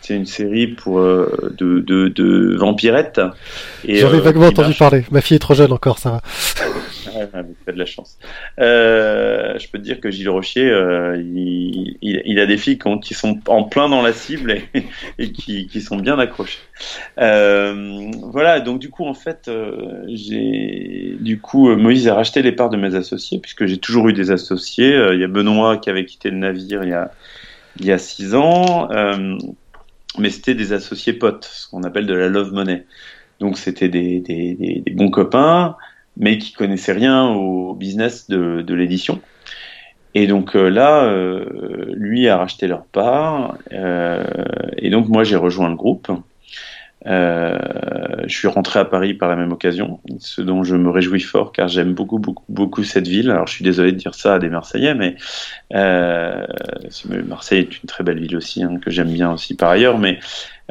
[0.00, 3.20] C'est une série pour euh, de, de, de vampirettes.
[3.86, 5.04] J'avais vaguement entendu parler.
[5.12, 6.20] Ma fille est trop jeune encore, ça va.
[7.32, 8.18] Ah, de la chance.
[8.58, 13.38] Euh, je peux te dire que Gilles Rochier, euh, il, a des filles qui sont
[13.46, 14.58] en plein dans la cible
[15.18, 16.58] et, qui, sont bien accrochées.
[17.18, 19.50] Euh, voilà, donc du coup, en fait,
[20.08, 24.30] du coup, Moïse a racheté les parts de mes associés puisque j'ai toujours eu des
[24.30, 24.94] associés.
[25.12, 27.10] il y a Benoît qui avait quitté le navire il y a,
[27.80, 28.88] il six ans,
[30.18, 32.84] mais c'était des associés potes, ce qu'on appelle de la love money.
[33.40, 35.76] Donc c'était des bons copains
[36.16, 39.20] mais qui connaissaient rien au business de, l'édition.
[40.14, 44.24] Et donc euh, là, euh, lui a racheté leur part, euh,
[44.76, 46.10] et donc moi j'ai rejoint le groupe.
[47.04, 51.52] Je suis rentré à Paris par la même occasion, ce dont je me réjouis fort
[51.52, 53.30] car j'aime beaucoup, beaucoup, beaucoup cette ville.
[53.30, 55.16] Alors je suis désolé de dire ça à des Marseillais, mais
[55.74, 56.46] euh,
[57.26, 59.98] Marseille est une très belle ville aussi, hein, que j'aime bien aussi par ailleurs.
[59.98, 60.18] Mais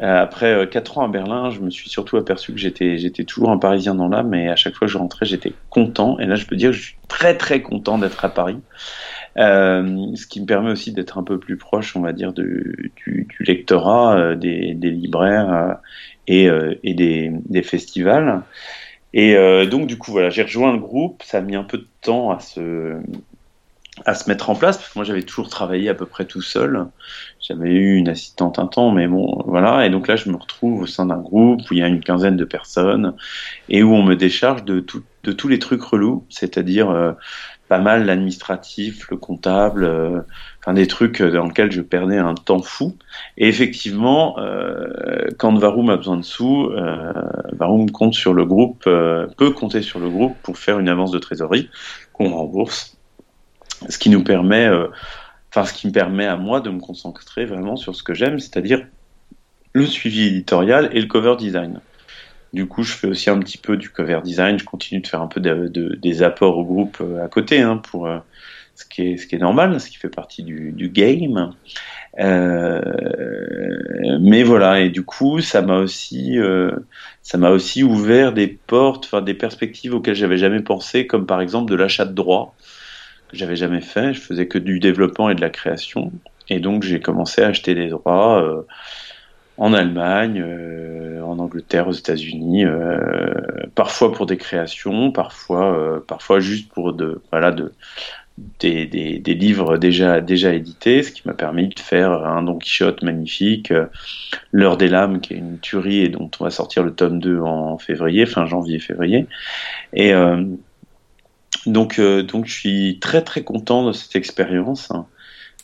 [0.00, 3.50] euh, après quatre ans à Berlin, je me suis surtout aperçu que j'étais, j'étais toujours
[3.50, 6.18] un Parisien dans l'âme, et à chaque fois que je rentrais, j'étais content.
[6.18, 8.58] Et là, je peux dire que je suis très, très content d'être à Paris.
[9.38, 12.92] Euh, ce qui me permet aussi d'être un peu plus proche, on va dire, du,
[12.96, 15.74] du, lectorat, euh, des, des, libraires euh,
[16.26, 16.48] et,
[16.82, 18.42] et des, des, festivals.
[19.14, 19.34] Et
[19.66, 21.22] donc, du coup, voilà, j'ai rejoint le groupe.
[21.22, 22.98] Ça a mis un peu de temps à se,
[24.06, 26.40] à se mettre en place, parce que moi, j'avais toujours travaillé à peu près tout
[26.40, 26.86] seul.
[27.40, 29.84] J'avais eu une assistante un temps, mais bon, voilà.
[29.86, 32.00] Et donc là, je me retrouve au sein d'un groupe où il y a une
[32.00, 33.14] quinzaine de personnes
[33.68, 37.16] et où on me décharge de, tout, de tous les trucs relous, c'est-à-dire
[37.72, 40.20] pas mal l'administratif, le comptable, euh,
[40.60, 42.98] enfin des trucs dans lesquels je perdais un temps fou.
[43.38, 47.14] Et effectivement, euh, quand Varoum a besoin de sous, euh,
[47.54, 51.12] Varoum compte sur le groupe, euh, peut compter sur le groupe pour faire une avance
[51.12, 51.70] de trésorerie
[52.12, 52.98] qu'on rembourse,
[53.88, 54.68] ce qui nous permet,
[55.48, 58.38] enfin ce qui me permet à moi de me concentrer vraiment sur ce que j'aime,
[58.38, 58.84] c'est-à-dire
[59.72, 61.80] le suivi éditorial et le cover design.
[62.52, 64.58] Du coup, je fais aussi un petit peu du cover design.
[64.58, 67.78] Je continue de faire un peu de, des apports au groupe euh, à côté, hein,
[67.78, 68.18] pour euh,
[68.74, 71.54] ce qui est ce qui est normal, ce qui fait partie du, du game.
[72.18, 72.82] Euh,
[74.20, 76.72] mais voilà, et du coup, ça m'a aussi euh,
[77.22, 81.40] ça m'a aussi ouvert des portes, enfin des perspectives auxquelles j'avais jamais pensé, comme par
[81.40, 82.54] exemple de l'achat de droits
[83.28, 84.14] que j'avais jamais fait.
[84.14, 86.12] Je faisais que du développement et de la création,
[86.48, 88.42] et donc j'ai commencé à acheter des droits.
[88.42, 88.62] Euh,
[89.58, 93.30] en Allemagne, euh, en Angleterre, aux États-Unis, euh,
[93.74, 97.72] parfois pour des créations, parfois, euh, parfois juste pour de, voilà, de,
[98.60, 102.58] des, des, des, livres déjà, déjà édités, ce qui m'a permis de faire un Don
[102.58, 103.72] Quichotte magnifique,
[104.52, 107.40] L'heure des lames, qui est une tuerie et dont on va sortir le tome 2
[107.40, 109.26] en février, fin janvier-février.
[109.92, 110.12] Et
[111.66, 114.90] donc, donc je suis très très content de cette expérience.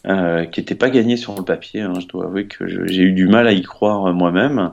[0.08, 1.82] Euh, qui n'était pas gagné sur le papier.
[1.82, 1.92] Hein.
[2.00, 4.72] Je dois avouer que j'ai eu du mal à y croire euh, moi-même.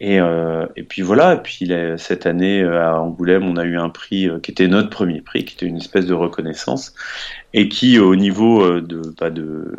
[0.00, 3.88] Et, euh, et, puis voilà, et puis cette année à Angoulême, on a eu un
[3.88, 6.94] prix qui était notre premier prix, qui était une espèce de reconnaissance,
[7.52, 9.74] et qui au niveau de, pas de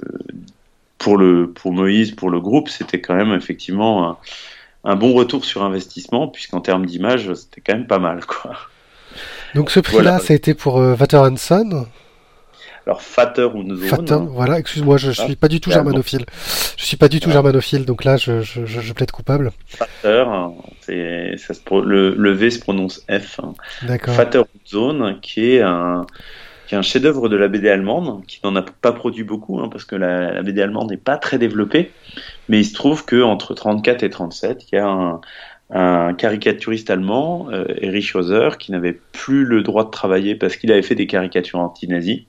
[0.97, 4.17] pour le pour Moïse, pour le groupe, c'était quand même effectivement un,
[4.83, 8.57] un, bon retour sur investissement, puisqu'en termes d'image, c'était quand même pas mal, quoi.
[9.55, 11.87] Donc ce prix-là, ça a été pour euh, Hanson
[12.89, 13.87] alors Fatter ou Zone.
[13.87, 16.25] Fatter, voilà, excuse-moi, je, je ah, suis pas du tout germanophile.
[16.75, 17.33] Je suis pas du tout ah.
[17.33, 19.51] germanophile, donc là, je, je, je, plaide coupable.
[19.67, 20.25] Fatter,
[20.81, 23.41] c'est, ça se, le, le, V se prononce F.
[23.83, 24.15] D'accord.
[24.15, 26.07] Fatter Zone, qui est un,
[26.67, 29.69] qui est un chef-d'œuvre de la BD allemande, qui n'en a pas produit beaucoup, hein,
[29.71, 31.91] parce que la, la, BD allemande n'est pas très développée.
[32.47, 35.21] Mais il se trouve que entre 34 et 37, il y a un,
[35.69, 40.71] un caricaturiste allemand, euh, Erich Hauser, qui n'avait plus le droit de travailler parce qu'il
[40.71, 42.23] avait fait des caricatures anti-nazis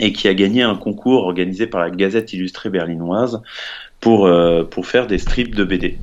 [0.00, 3.42] et qui a gagné un concours organisé par la Gazette illustrée berlinoise
[4.00, 5.98] pour, euh, pour faire des strips de BD.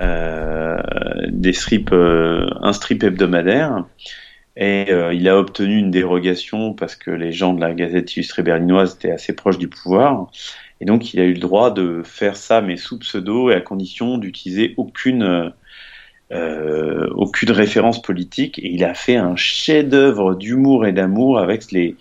[0.00, 0.78] Euh,
[1.28, 3.84] des strips, euh, un strip hebdomadaire.
[4.56, 8.42] Et euh, il a obtenu une dérogation parce que les gens de la Gazette illustrée
[8.42, 10.30] berlinoise étaient assez proches du pouvoir.
[10.80, 13.60] Et donc il a eu le droit de faire ça, mais sous pseudo et à
[13.60, 15.52] condition d'utiliser aucune,
[16.32, 18.58] euh, aucune référence politique.
[18.58, 21.96] Et il a fait un chef-d'œuvre d'humour et d'amour avec les,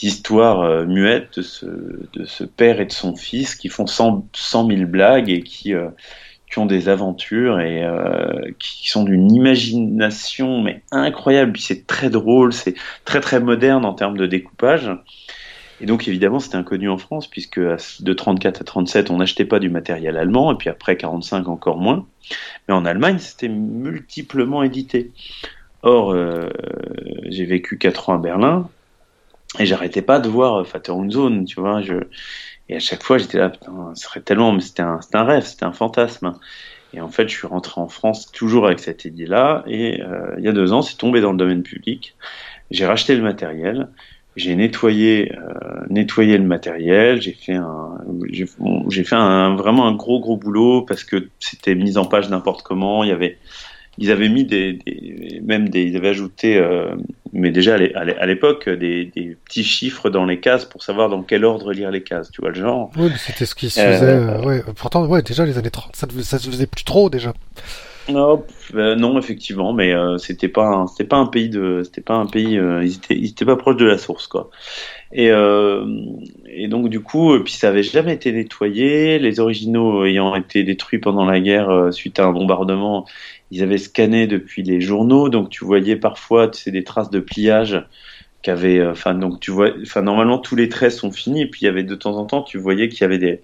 [0.00, 4.26] histoires euh, muettes de ce, de ce père et de son fils qui font cent,
[4.32, 5.88] cent mille blagues et qui, euh,
[6.50, 11.58] qui ont des aventures et euh, qui sont d'une imagination mais incroyable.
[11.58, 12.74] C'est très drôle, c'est
[13.04, 14.90] très très moderne en termes de découpage.
[15.80, 19.58] Et donc évidemment c'était inconnu en France puisque de 34 à 37 on n'achetait pas
[19.58, 22.06] du matériel allemand et puis après 45 encore moins.
[22.68, 25.10] Mais en Allemagne c'était multiplement édité.
[25.82, 26.50] Or euh,
[27.28, 28.68] j'ai vécu 4 ans à Berlin
[29.58, 30.64] et j'arrêtais pas de voir
[31.10, 31.82] Zone, tu vois.
[31.82, 31.94] Je...
[32.68, 35.44] Et à chaque fois, j'étais là, putain, ce serait tellement, mais c'était un, un rêve,
[35.44, 36.34] c'était un fantasme.
[36.94, 39.64] Et en fait, je suis rentré en France toujours avec cette idée-là.
[39.66, 42.14] Et euh, il y a deux ans, c'est tombé dans le domaine public.
[42.70, 43.88] J'ai racheté le matériel.
[44.36, 47.20] J'ai nettoyé, euh, nettoyé le matériel.
[47.20, 47.98] J'ai fait un,
[48.88, 52.62] j'ai fait un, vraiment un gros gros boulot parce que c'était mis en page n'importe
[52.62, 53.04] comment.
[53.04, 53.38] Il y avait,
[53.98, 56.94] ils avaient mis des, des même des, ils avaient ajouté, euh,
[57.32, 61.44] mais déjà à l'époque, des, des, petits chiffres dans les cases pour savoir dans quel
[61.44, 62.30] ordre lire les cases.
[62.30, 64.06] Tu vois le genre Oui, c'était ce qui se faisait.
[64.06, 64.62] Euh, ouais.
[64.76, 67.34] Pourtant, ouais, déjà les années 30, ça, ça se faisait plus trop déjà.
[68.08, 72.14] Oh, euh, non, effectivement, mais euh, c'était pas c'était pas un pays de c'était pas
[72.14, 74.50] un pays euh, ils étaient ils étaient pas proches de la source quoi.
[75.12, 80.64] Et et donc du coup puis ça avait jamais été nettoyé, les originaux ayant été
[80.64, 83.06] détruits pendant la guerre suite à un bombardement,
[83.52, 87.84] ils avaient scanné depuis les journaux donc tu voyais parfois c'est des traces de pliage
[88.42, 91.64] qu'avait enfin donc tu vois enfin normalement tous les traits sont finis et puis il
[91.66, 93.40] y avait de temps en temps tu voyais qu'il y avait des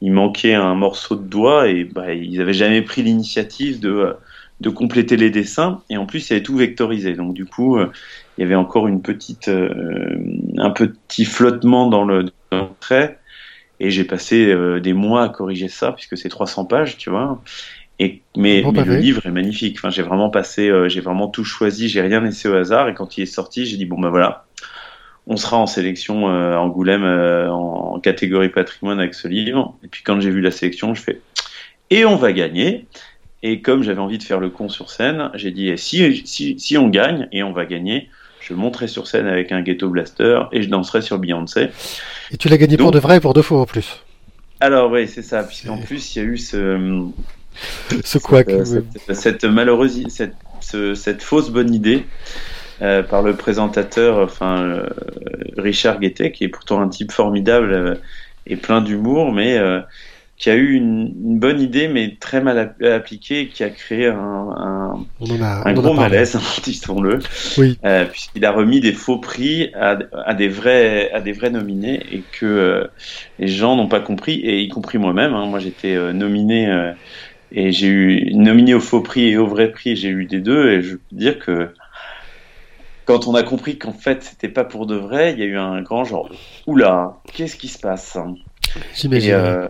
[0.00, 4.14] il manquait un morceau de doigt et bah, ils n'avaient jamais pris l'initiative de,
[4.60, 5.82] de compléter les dessins.
[5.90, 7.14] Et en plus, il y avait tout vectorisé.
[7.14, 7.90] Donc du coup, euh,
[8.36, 10.18] il y avait encore une petite, euh,
[10.58, 12.26] un petit flottement dans le,
[12.80, 13.18] trait.
[13.80, 17.42] Et j'ai passé euh, des mois à corriger ça, puisque c'est 300 pages, tu vois.
[18.00, 19.76] Et, mais, mais le livre est magnifique.
[19.78, 22.88] Enfin, j'ai vraiment passé, j'ai vraiment tout choisi, j'ai rien laissé au hasard.
[22.88, 24.46] Et quand il est sorti, j'ai dit bon ben voilà,
[25.26, 29.76] on sera en sélection euh, Angoulême euh, en, catégorie patrimoine avec ce livre.
[29.82, 31.20] Et puis quand j'ai vu la sélection, je fais
[31.90, 32.86] et on va gagner.
[33.42, 36.58] Et comme j'avais envie de faire le con sur scène, j'ai dit eh, si, si,
[36.58, 38.08] si, on gagne et on va gagner,
[38.40, 41.68] je monterai sur scène avec un ghetto blaster et je danserai sur Beyoncé.
[42.30, 44.02] Et tu l'as gagné pour de vrai et pour deux fois en plus?
[44.60, 47.06] Alors oui, c'est ça, puisqu'en plus il y a eu ce
[48.04, 52.04] ce quoi cette, cette, malheureuse cette, cette fausse bonne idée
[52.82, 54.88] euh, par le présentateur, enfin euh,
[55.56, 57.94] Richard Guettet, qui est pourtant un type formidable euh,
[58.48, 59.60] et plein d'humour, mais
[60.36, 65.72] qui a eu une, bonne idée, mais très mal appliquée, qui a créé un, un,
[65.72, 67.20] gros malaise, disons-le,
[67.58, 67.78] oui.
[68.10, 72.22] puisqu'il a remis des faux prix à, à, des vrais à des vrais nominés et
[72.32, 72.90] que
[73.38, 75.32] les gens n'ont pas compris, et y compris moi-même.
[75.32, 76.92] Hein, moi, j'étais nominé
[77.54, 80.72] et j'ai eu nominé au faux prix et au vrai prix, j'ai eu des deux,
[80.72, 81.70] et je peux dire que
[83.06, 85.56] quand on a compris qu'en fait c'était pas pour de vrai, il y a eu
[85.56, 86.28] un grand genre
[86.66, 88.18] oula, qu'est-ce qui se passe?
[88.94, 89.32] J'imagine.
[89.34, 89.68] Euh,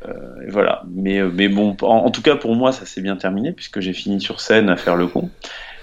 [0.48, 0.82] voilà.
[0.90, 3.92] Mais, euh, mais bon, en, tout cas pour moi ça s'est bien terminé puisque j'ai
[3.92, 5.30] fini sur scène à faire le con.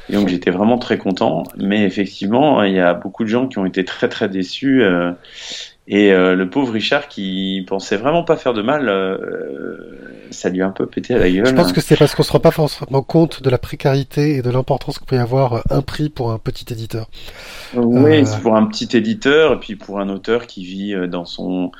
[0.09, 1.43] Et donc j'étais vraiment très content.
[1.57, 4.81] Mais effectivement, il y a beaucoup de gens qui ont été très très déçus.
[4.81, 5.11] Euh,
[5.87, 9.17] et euh, le pauvre Richard qui pensait vraiment pas faire de mal, euh,
[10.29, 11.47] ça lui a un peu pété à la gueule.
[11.47, 14.41] Je pense que c'est parce qu'on se rend pas forcément compte de la précarité et
[14.43, 17.09] de l'importance que peut y avoir euh, un prix pour un petit éditeur.
[17.73, 21.71] Oui, c'est pour un petit éditeur et puis pour un auteur qui vit dans son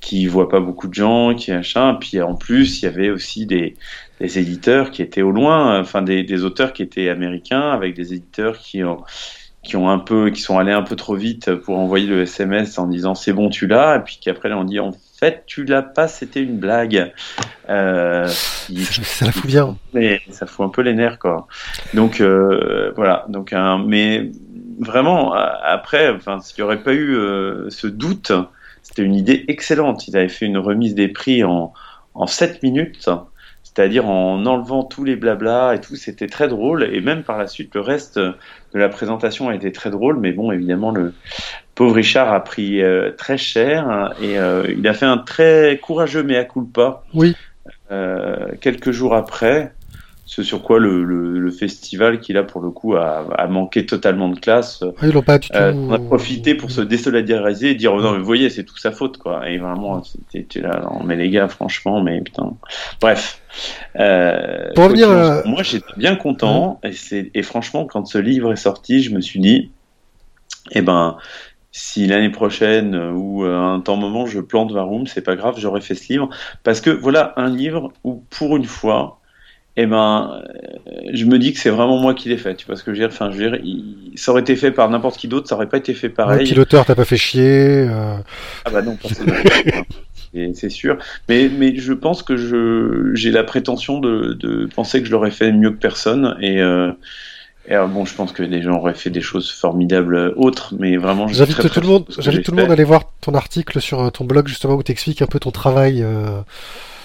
[0.00, 1.94] qui voit pas beaucoup de gens, qui machin.
[2.00, 3.76] Puis en plus, il y avait aussi des,
[4.18, 8.14] des éditeurs qui étaient au loin, enfin des, des auteurs qui étaient américains avec des
[8.14, 9.04] éditeurs qui ont
[9.62, 12.78] qui ont un peu, qui sont allés un peu trop vite pour envoyer le SMS
[12.78, 15.82] en disant c'est bon tu l'as, et puis qu'après on dit en fait tu l'as
[15.82, 17.12] pas, c'était une blague.
[17.68, 19.76] Euh, ça la fout bien.
[19.92, 21.46] Mais ça fout un peu les nerfs quoi.
[21.92, 24.30] Donc euh, voilà, donc un, mais
[24.78, 28.32] vraiment après, enfin s'il n'y aurait pas eu euh, ce doute,
[28.82, 30.08] c'était une idée excellente.
[30.08, 31.74] Ils avaient fait une remise des prix en
[32.14, 33.08] en 7 minutes
[33.74, 36.82] c'est-à-dire en enlevant tous les blabla et tout, c'était très drôle.
[36.92, 38.18] Et même par la suite, le reste
[38.74, 40.18] de la présentation a été très drôle.
[40.18, 41.12] Mais bon, évidemment, le
[41.74, 45.78] pauvre Richard a pris euh, très cher hein, et euh, il a fait un très
[45.82, 47.02] courageux mea culpa.
[47.14, 47.34] Oui.
[47.90, 49.72] Euh, quelques jours après,
[50.30, 54.28] ce sur quoi le, le, festival, qui là pour le coup a, a manqué totalement
[54.28, 55.56] de classe, ah, pas du tout...
[55.58, 58.78] on a profité pour se désolidariser et dire oh non mais vous voyez c'est tout
[58.78, 59.50] sa faute quoi.
[59.50, 62.54] Et vraiment c'était là, non, mais les gars franchement mais putain.
[63.00, 63.42] Bref.
[63.98, 66.92] Euh, pour revenir, euh, moi j'étais bien content et
[67.34, 69.72] et franchement quand ce livre est sorti je me suis dit
[70.70, 71.16] eh ben
[71.72, 75.96] si l'année prochaine ou un temps moment je plante Varum, c'est pas grave, j'aurais fait
[75.96, 76.28] ce livre
[76.62, 79.19] parce que voilà un livre où pour une fois
[79.76, 82.54] eh ben, euh, je me dis que c'est vraiment moi qui l'ai fait.
[82.56, 83.14] Tu vois ce que je veux dire?
[83.14, 83.60] Enfin, je veux dire,
[84.16, 86.48] ça aurait été fait par n'importe qui d'autre, ça aurait pas été fait pareil.
[86.48, 87.86] Ouais, l'auteur t'as pas fait chier.
[87.88, 88.16] Euh...
[88.64, 88.98] Ah bah non,
[90.54, 90.98] c'est sûr.
[91.28, 95.30] Mais mais je pense que je j'ai la prétention de, de penser que je l'aurais
[95.30, 96.60] fait mieux que personne et.
[96.60, 96.92] Euh,
[97.68, 100.96] et alors bon, je pense que les gens auraient fait des choses formidables autres, mais
[100.96, 101.28] vraiment.
[101.28, 104.24] J'invite tout le monde, j'invite tout le monde à aller voir ton article sur ton
[104.24, 106.40] blog justement où tu expliques un peu ton travail euh,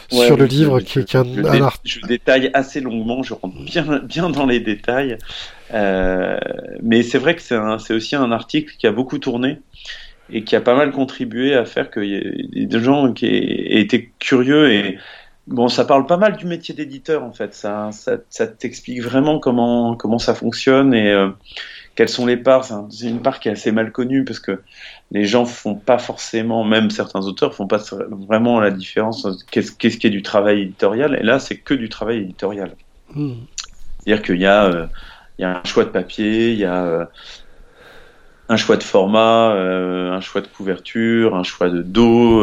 [0.10, 4.30] sur le livre qui, est un, je, je, détaille assez longuement, je rentre bien, bien
[4.30, 5.18] dans les détails.
[5.74, 6.38] Euh,
[6.82, 9.60] mais c'est vrai que c'est aussi un article qui a beaucoup tourné
[10.32, 14.12] et qui a pas mal contribué à faire y ait des gens qui aient été
[14.20, 14.98] curieux et
[15.48, 17.54] bon, ça parle pas mal du métier d'éditeur en fait.
[17.54, 21.30] Ça, ça, ça t'explique vraiment comment comment ça fonctionne et euh,
[21.96, 22.65] quelles sont les parts.
[22.89, 24.62] C'est une part qui est assez mal connue parce que
[25.12, 29.28] les gens font pas forcément, même certains auteurs font pas vraiment la différence.
[29.52, 32.72] Qu'est-ce qui est du travail éditorial Et là, c'est que du travail éditorial.
[33.13, 33.34] Hmm.
[34.00, 34.88] C'est-à-dire qu'il y a euh,
[35.39, 37.06] y a un choix de papier, il y a euh,
[38.50, 42.41] un choix de format, euh, un choix de couverture, un choix de dos.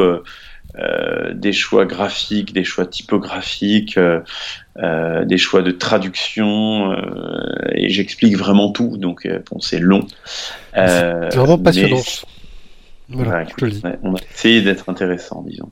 [0.79, 6.97] euh, des choix graphiques, des choix typographiques, euh, des choix de traduction,
[7.75, 10.07] et j'explique vraiment tout, donc bon, c'est long.
[10.75, 12.01] c'est vraiment passionnant.
[13.13, 13.45] Voilà,
[14.03, 15.71] on a essayé d'être intéressant, disons.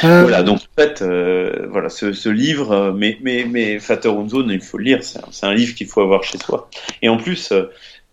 [0.00, 4.84] Voilà, donc en fait, voilà, ce, livre, mais, mais, mais Fatter Zone, il faut le
[4.84, 6.70] lire, c'est un, livre qu'il faut avoir chez soi.
[7.02, 7.52] Et en plus,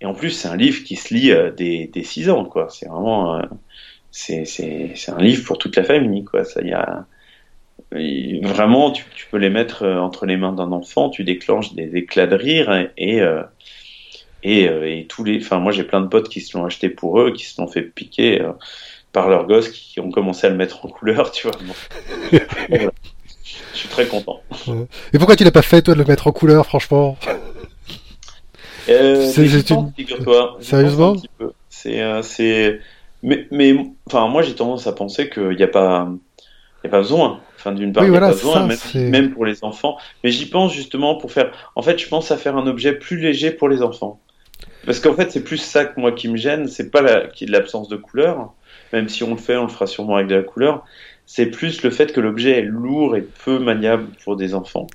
[0.01, 2.68] et en plus, c'est un livre qui se lit dès, dès 6 ans, quoi.
[2.70, 3.41] C'est vraiment,
[4.11, 4.45] c'est
[5.09, 6.43] un livre pour toute la famille, quoi.
[6.43, 7.05] Ça, y a,
[7.91, 12.28] vraiment, tu, peux les mettre euh, entre les mains d'un enfant, tu déclenches des éclats
[12.28, 13.41] de rire et, euh,
[14.46, 15.38] euh, et, tous les.
[15.38, 17.68] Enfin, moi, j'ai plein de potes qui se l'ont acheté pour eux, qui se l'ont
[17.68, 18.41] fait piquer
[19.12, 21.58] par leurs gosses qui ont commencé à le mettre en couleur, tu vois.
[23.74, 24.41] Je suis très content.
[25.14, 27.18] Et pourquoi tu l'as pas fait, toi, de le mettre en couleur, franchement?
[28.88, 29.91] C'est une...
[30.60, 31.16] Sérieusement?
[31.70, 32.80] C'est
[33.26, 33.76] mais, mais
[34.08, 36.08] enfin, moi, j'ai tendance à penser qu'il n'y a pas,
[36.84, 37.39] y a pas besoin.
[37.58, 39.98] Enfin, d'une part, il n'y a pas besoin, même, pour les enfants.
[40.24, 41.52] Mais j'y pense justement pour faire.
[41.76, 44.20] En fait, je pense à faire un objet plus léger pour les enfants.
[44.86, 46.68] Parce qu'en fait, c'est plus ça que moi qui me gêne.
[46.68, 48.54] C'est pas l'absence de couleur.
[48.94, 50.86] Même si on le fait, on le fera sûrement avec de la couleur.
[51.26, 54.88] C'est plus le fait que l'objet est lourd et peu maniable pour des enfants.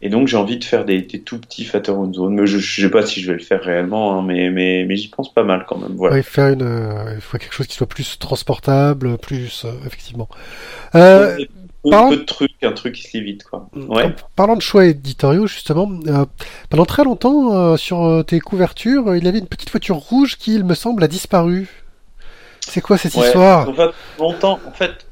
[0.00, 2.34] Et donc j'ai envie de faire des, tout petits Fatter Zone.
[2.34, 4.96] Mais je ne sais pas si je vais le faire réellement, hein, mais, mais, mais
[4.96, 5.94] j'y pense pas mal quand même.
[5.96, 6.22] Voilà.
[6.22, 10.28] faire une, euh, il faut quelque chose qui soit plus transportable, plus euh, effectivement.
[10.94, 11.36] Euh,
[11.82, 12.10] parlant...
[12.10, 13.68] peu de trucs, un truc qui se lit vite quoi.
[13.74, 14.14] Ouais.
[14.36, 16.24] Parlant de choix éditoriaux justement, euh,
[16.70, 20.64] pendant très longtemps sur tes couvertures, il y avait une petite voiture rouge qui, il
[20.64, 21.68] me semble, a disparu.
[22.60, 23.68] C'est quoi cette histoire?
[23.68, 25.06] En fait, longtemps, en fait,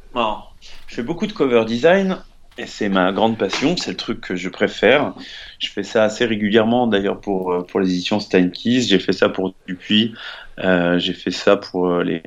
[0.87, 2.19] je fais beaucoup de cover design
[2.59, 5.15] et c'est ma grande passion, c'est le truc que je préfère.
[5.59, 9.29] Je fais ça assez régulièrement d'ailleurs pour, euh, pour les éditions Steinkeys, j'ai fait ça
[9.29, 10.15] pour Dupuis,
[10.59, 12.23] euh, j'ai fait ça pour euh, les,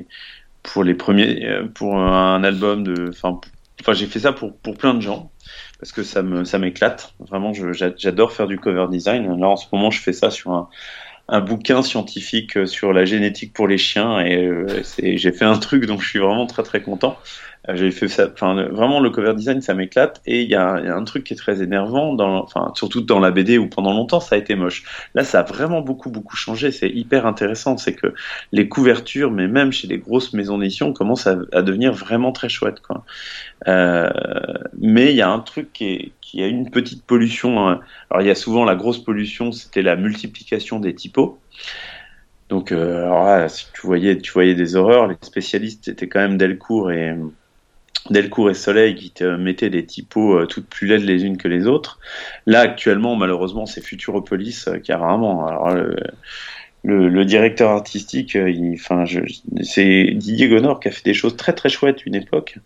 [0.62, 3.08] pour les premiers, euh, pour un album de.
[3.10, 3.40] Enfin,
[3.80, 5.30] enfin j'ai fait ça pour, pour plein de gens
[5.78, 7.14] parce que ça me ça m'éclate.
[7.20, 9.40] Vraiment, j'adore faire du cover design.
[9.40, 10.68] Là en ce moment, je fais ça sur un,
[11.28, 15.98] un bouquin scientifique sur la génétique pour les chiens et j'ai fait un truc dont
[15.98, 17.16] je suis vraiment très très content.
[17.68, 20.22] Euh, j'ai fait ça, enfin, vraiment le cover design, ça m'éclate.
[20.26, 23.30] Et il y, a un truc qui est très énervant, dans, enfin, surtout dans la
[23.30, 24.84] BD où pendant longtemps ça a été moche.
[25.14, 26.72] Là, ça a vraiment beaucoup, beaucoup changé.
[26.72, 27.76] C'est hyper intéressant.
[27.76, 28.14] C'est que
[28.52, 32.48] les couvertures, mais même chez les grosses maisons d'édition, commencent à, à, devenir vraiment très
[32.48, 33.04] chouettes, quoi.
[33.68, 34.10] Euh,
[34.78, 37.68] mais il y a un truc qui, qui a une petite pollution.
[37.68, 37.80] Hein.
[38.10, 41.38] Alors, il y a souvent la grosse pollution, c'était la multiplication des typos.
[42.48, 46.90] Donc, euh, si tu voyais, tu voyais des horreurs, les spécialistes étaient quand même Delcourt
[46.90, 47.14] et
[48.08, 51.48] Delcourt et Soleil qui te mettaient des typos euh, toutes plus laides les unes que
[51.48, 51.98] les autres.
[52.46, 55.46] Là, actuellement, malheureusement, c'est Futuropolis euh, carrément.
[55.46, 55.74] Alors,
[56.82, 59.04] le, directeur artistique, euh, enfin,
[59.62, 62.56] c'est Didier Gonor qui a fait des choses très très chouettes une époque.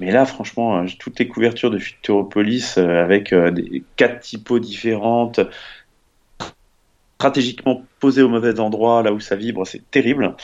[0.00, 5.38] Mais là, franchement, toutes les couvertures de Futuropolis avec des quatre typos différentes,
[7.22, 10.34] stratégiquement posé au mauvais endroit, là où ça vibre, c'est terrible.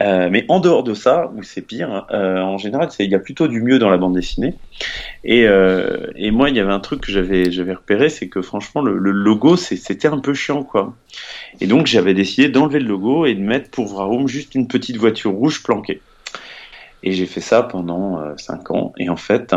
[0.00, 3.18] Euh, mais en dehors de ça, où c'est pire, euh, en général, il y a
[3.18, 4.52] plutôt du mieux dans la bande dessinée.
[5.24, 8.98] Et, euh, moi, il y avait un truc que j'avais repéré, c'est que franchement, le,
[8.98, 10.94] logo, c'était un peu chiant, quoi.
[11.62, 14.98] Et donc, j'avais décidé d'enlever le logo et de mettre pour Vraum juste une petite
[14.98, 16.02] voiture rouge planquée.
[17.02, 18.92] Et j'ai fait ça pendant 5 ans.
[18.98, 19.54] Et en fait,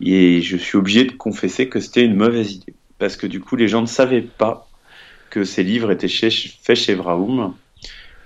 [0.00, 2.74] je suis obligé de confesser que c'était une mauvaise idée.
[2.98, 4.66] Parce que du coup, les gens ne savaient pas
[5.32, 7.54] que ces livres étaient faits chez Vraum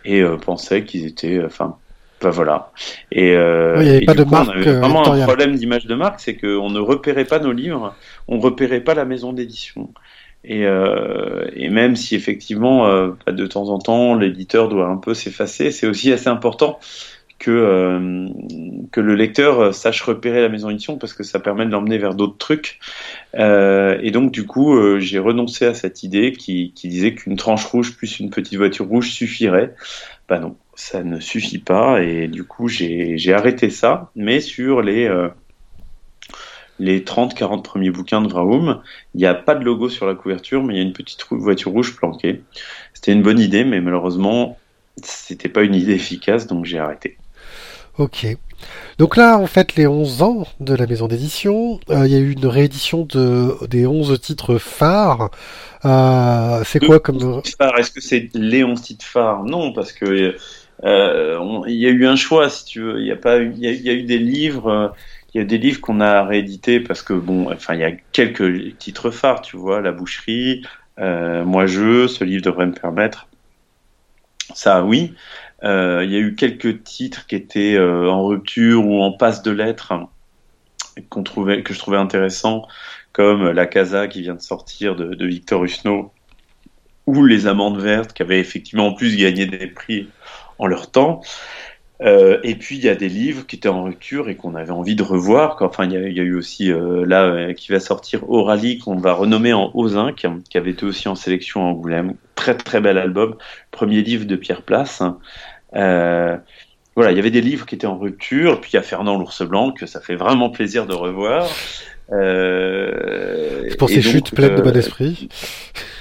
[0.04, 1.76] et euh, pensaient qu'ils étaient, euh, enfin,
[2.20, 2.72] ben voilà.
[3.12, 4.48] Et, euh, il avait pas de marque.
[4.48, 7.94] On avait vraiment un problème d'image de marque, c'est qu'on ne repérait pas nos livres,
[8.26, 9.90] on repérait pas la maison d'édition.
[10.42, 12.86] Et, et, même si effectivement,
[13.26, 16.78] de temps en temps, l'éditeur doit un peu s'effacer, c'est aussi assez important
[17.38, 18.28] que, euh,
[18.92, 22.14] que le lecteur sache repérer la maison d'édition parce que ça permet de l'emmener vers
[22.14, 22.78] d'autres trucs.
[23.34, 27.64] Euh, et donc, du coup, euh, j'ai renoncé à cette idée qui, disait qu'une tranche
[27.66, 29.74] rouge plus une petite voiture rouge suffirait.
[30.28, 32.02] Bah non, ça ne suffit pas.
[32.02, 34.10] Et du coup, j'ai arrêté ça.
[34.16, 35.08] Mais sur les,
[36.78, 38.82] les 30-40 premiers bouquins de Vraum,
[39.14, 41.24] il n'y a pas de logo sur la couverture, mais il y a une petite
[41.30, 42.42] voiture rouge planquée.
[42.94, 44.58] C'était une bonne idée, mais malheureusement,
[45.02, 47.18] c'était pas une idée efficace, donc j'ai arrêté.
[47.98, 48.26] Ok.
[48.98, 52.18] Donc là, en fait, les 11 ans de la maison d'édition, euh, il y a
[52.18, 55.30] eu une réédition de, des 11 titres phares.
[55.84, 57.42] Euh, c'est quoi comme...
[57.44, 59.44] Est-ce que c'est les 11 titres phares?
[59.44, 60.36] Non, parce que
[60.84, 63.00] euh, il y a eu un choix, si tu veux.
[63.00, 64.94] Il y a pas, il y, a eu des livres.
[65.34, 67.92] il y a des livres qu'on a réédités parce que bon, enfin, il y a
[68.12, 70.62] quelques titres phares, tu vois, La Boucherie,
[70.98, 73.28] Moi Je, ce livre devrait me permettre.
[74.54, 75.14] Ça, oui.
[75.64, 79.42] Euh, il y a eu quelques titres qui étaient euh, en rupture ou en passe
[79.42, 79.92] de lettres.
[81.10, 82.66] que je trouvais intéressant,
[83.12, 86.12] comme La Casa qui vient de sortir de, de Victor Husneau,
[87.06, 90.08] ou Les Amandes Vertes qui avaient effectivement en plus gagné des prix
[90.58, 91.22] en leur temps.
[92.02, 94.70] Euh, et puis il y a des livres qui étaient en rupture et qu'on avait
[94.70, 95.56] envie de revoir.
[95.60, 98.28] Enfin, il y a, il y a eu aussi euh, là euh, qui va sortir
[98.28, 102.14] Orally qu'on va renommer en Ozinc, qui avait été aussi en sélection à Angoulême.
[102.34, 103.36] Très très bel album,
[103.70, 105.02] premier livre de Pierre Place.
[105.74, 106.36] Euh,
[106.94, 108.60] voilà, il y avait des livres qui étaient en rupture.
[108.60, 111.48] Puis il y a Fernand l'ours blanc que ça fait vraiment plaisir de revoir.
[112.12, 115.28] Euh, pour ces chutes pleines de bon esprit.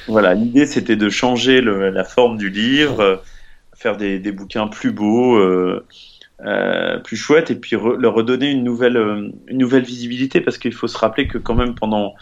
[0.07, 3.23] Voilà, l'idée c'était de changer le, la forme du livre
[3.75, 5.85] faire des, bouquins plus beaux, euh,
[6.41, 10.73] euh, plus chouettes, et puis leur redonner une nouvelle, euh, une nouvelle visibilité, parce qu'il
[10.73, 12.15] faut se rappeler que quand même pendant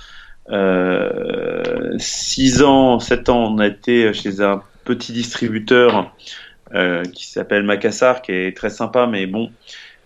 [1.97, 6.13] 6 ans, 7 ans, on a été chez un petit distributeur
[7.13, 9.51] qui s'appelle Macassar, qui est très sympa, mais bon,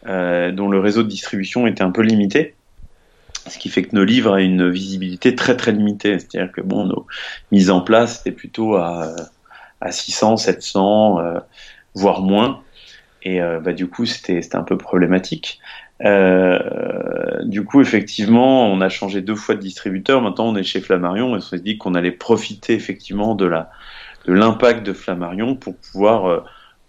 [0.06, 2.54] dont le réseau de distribution était un peu limité
[3.50, 6.20] ce qui fait que nos livres ont une visibilité très très limitée.
[6.20, 7.08] C'est-à-dire que bon, nos
[7.54, 9.16] mises en place c'était plutôt à
[9.82, 11.40] à 600, 700, euh,
[11.94, 12.62] voire moins.
[13.24, 15.60] Et euh, bah, du coup, c'était un peu problématique.
[16.06, 20.22] Euh, du coup, effectivement, on a changé deux fois de distributeur.
[20.22, 23.70] Maintenant, on est chez Flammarion et on s'est dit qu'on allait profiter effectivement de la
[24.26, 26.44] de l'impact de Flammarion pour pouvoir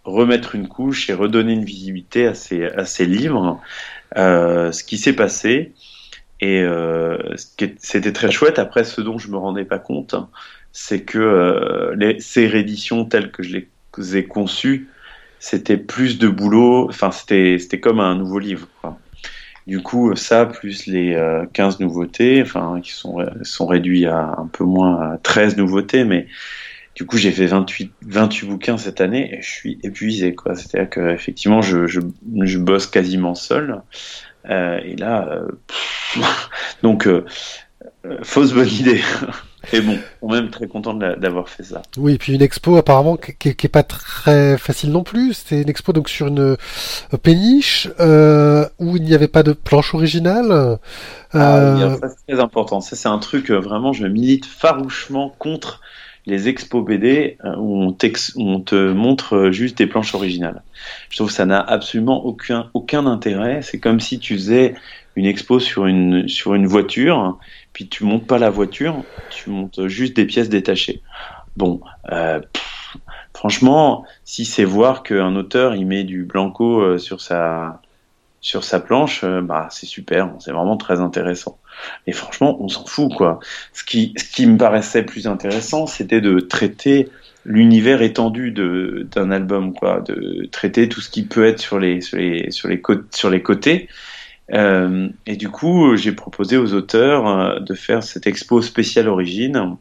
[0.05, 3.61] remettre une couche et redonner une visibilité à ces, à ces livres.
[4.17, 5.75] Euh, ce qui s'est passé
[6.41, 8.59] et euh, c'était très chouette.
[8.59, 10.15] Après, ce dont je me rendais pas compte,
[10.73, 13.59] c'est que euh, ces rééditions telles que je
[13.97, 14.89] les ai conçues,
[15.39, 18.69] c'était plus de boulot, enfin c'était comme un nouveau livre.
[19.67, 21.15] Du coup, ça plus les
[21.53, 26.05] 15 euh, nouveautés, enfin qui sont sont réduits à un peu moins à 13 nouveautés,
[26.05, 26.27] mais
[26.99, 30.35] du coup, j'ai fait 28, 28 bouquins cette année et je suis épuisé.
[30.57, 32.01] C'est-à-dire que effectivement, je, je,
[32.43, 33.83] je, bosse quasiment seul.
[34.51, 35.49] Euh, et là, euh,
[36.83, 37.25] donc, euh,
[38.25, 39.01] fausse bonne idée.
[39.73, 41.83] Et bon, on est même très content d'avoir fait ça.
[41.97, 45.35] Oui, et puis une expo apparemment qui, qui est pas très facile non plus.
[45.35, 46.57] C'était une expo donc sur une euh,
[47.23, 50.79] péniche euh, où il n'y avait pas de planche originale.
[51.33, 51.97] Ah, euh...
[52.01, 52.81] c'est très important.
[52.81, 53.93] Ça, c'est un truc vraiment.
[53.93, 55.81] Je milite farouchement contre
[56.27, 57.97] les expos BD où on,
[58.37, 60.63] on, te montre juste des planches originales.
[61.11, 63.63] Je trouve que ça n'a absolument aucun aucun intérêt.
[63.63, 64.75] C'est comme si tu faisais
[65.17, 67.39] une expo sur une sur une voiture
[67.79, 71.01] puis tu montes pas la voiture, tu montes juste des pièces détachées.
[71.57, 72.41] Bon, euh,
[73.33, 77.81] franchement, si c'est voir qu'un auteur il met du blanco euh, sur sa
[78.41, 81.61] sur sa planche, euh, bah c'est super, c'est vraiment très intéressant.
[82.09, 83.39] Et franchement, on s'en fout quoi.
[83.73, 87.09] Ce qui ce qui me paraissait plus intéressant, c'était de traiter
[87.45, 92.19] l'univers étendu d'un album quoi, de traiter tout ce qui peut être sur les sur
[92.19, 93.89] les, sur les côtés
[94.53, 99.77] euh, et du coup, j'ai proposé aux auteurs euh, de faire cette expo spéciale origine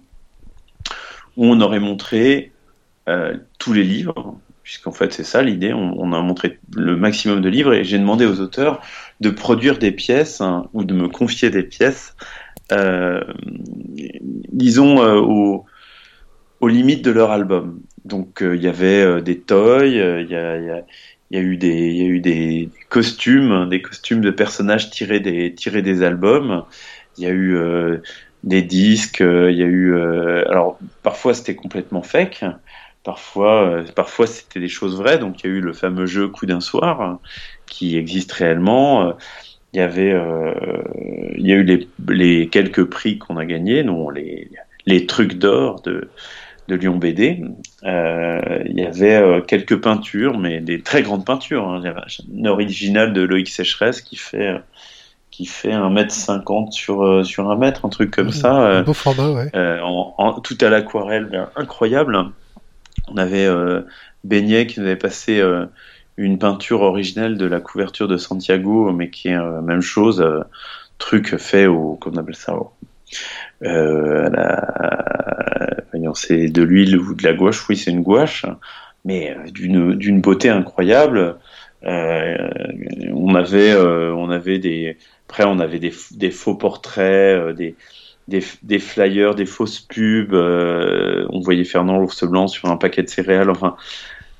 [1.38, 2.51] où on aurait montré
[3.07, 7.47] euh, tous les livres, puisqu'en fait c'est ça l'idée, on, a montré le maximum de
[7.47, 8.82] livres et j'ai demandé aux auteurs
[9.22, 12.15] de produire des pièces hein, ou de me confier des pièces,
[12.74, 13.24] euh,
[14.51, 15.65] disons aux,
[16.68, 17.80] limites de leur album.
[18.03, 20.01] Donc il y avait des toys, il
[20.36, 20.84] a, y
[21.32, 24.90] il y a eu des, il y a eu des costumes, des costumes de personnages
[24.90, 26.64] tirés des, tirés des albums.
[27.18, 27.98] Il y a eu euh,
[28.44, 29.22] des disques.
[29.22, 32.46] Euh, il y a eu, euh, alors parfois c'était complètement fake.
[33.04, 35.18] Parfois, parfois c'était des choses vraies.
[35.18, 37.20] Donc il y a eu le fameux jeu Coup d'un soir
[37.66, 39.14] qui existe réellement.
[39.74, 40.14] Il y avait,
[41.38, 44.50] il y a eu les, les quelques prix qu'on a gagnés, non les,
[44.86, 46.10] les trucs d'or de
[46.68, 47.43] de Lyon BD.
[47.84, 51.68] Euh, il y avait euh, quelques peintures, mais des très grandes peintures.
[51.68, 51.80] Hein.
[51.82, 52.01] Il y avait
[52.34, 54.59] une originale de Loïc Sécheresse qui fait euh,
[55.32, 58.78] qui fait 1m50 sur, sur 1 mètre, un truc comme ça.
[58.80, 59.51] Un beau format, ouais.
[59.84, 62.18] en, tout à l'aquarelle, incroyable.
[63.07, 63.47] On avait
[64.24, 65.39] Beignet qui nous avait passé
[66.15, 70.26] une peinture originelle de la couverture de Santiago, mais qui est la même chose,
[70.97, 72.57] truc fait au, comment on appelle ça,
[73.64, 74.30] euh,
[76.14, 78.45] c'est de l'huile ou de la gouache, oui, c'est une gouache,
[79.05, 81.38] mais euh, d'une beauté incroyable.
[81.84, 82.49] Euh,
[83.14, 84.97] on avait, on avait des,
[85.30, 87.76] après on avait des, faux portraits, des,
[88.28, 90.34] des, flyers, des fausses pubs.
[90.34, 93.51] on voyait Fernand l'ours blanc sur un paquet de céréales.
[93.51, 93.76] Enfin,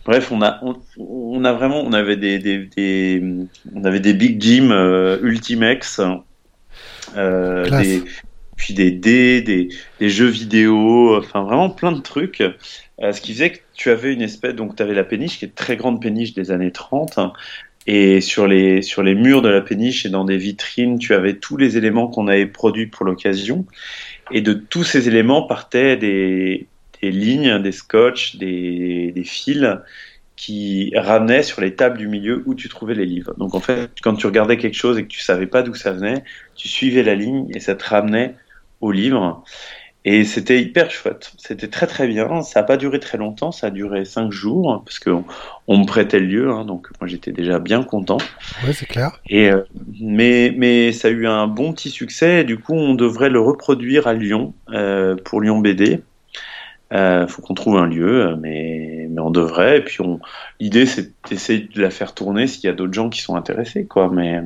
[0.03, 0.59] bref, on a,
[0.97, 3.24] on, a vraiment, on avait des, des,
[3.76, 4.72] on avait des big Jim
[5.22, 6.01] Ultimex,
[7.15, 8.03] des,
[8.58, 12.41] puis des dés, des, jeux vidéo, enfin vraiment plein de trucs.
[12.41, 15.45] Euh, ce qui faisait que tu avais une espèce, donc tu avais la péniche qui
[15.45, 17.20] est très grande péniche des années 30,
[17.86, 21.36] Et sur les, sur les murs de la péniche et dans des vitrines, tu avais
[21.36, 23.66] tous les éléments qu'on avait produits pour l'occasion.
[24.32, 26.68] Et de tous ces éléments partaient des,
[27.01, 29.78] des lignes, des scotch, des, des fils
[30.36, 33.34] qui ramenaient sur les tables du milieu où tu trouvais les livres.
[33.38, 35.91] Donc en fait, quand tu regardais quelque chose et que tu savais pas d'où ça
[35.91, 36.24] venait,
[36.55, 38.36] tu suivais la ligne et ça te ramenait
[38.82, 39.43] au livre.
[40.09, 41.34] Et c'était hyper chouette.
[41.38, 42.41] C'était très très bien.
[42.41, 43.51] Ça n'a pas duré très longtemps.
[43.51, 45.25] Ça a duré cinq jours parce qu'on
[45.67, 46.49] on me prêtait le lieu.
[46.49, 48.15] Hein, donc moi j'étais déjà bien content.
[48.65, 49.19] Ouais, c'est clair.
[49.28, 49.63] Et euh,
[49.99, 52.39] mais mais ça a eu un bon petit succès.
[52.39, 55.99] Et du coup, on devrait le reproduire à Lyon euh, pour Lyon BD.
[56.93, 59.80] Euh, faut qu'on trouve un lieu, mais, mais on devrait.
[59.80, 60.21] Et puis, on...
[60.61, 63.86] l'idée, c'est d'essayer de la faire tourner s'il y a d'autres gens qui sont intéressés,
[63.86, 64.09] quoi.
[64.09, 64.41] Mais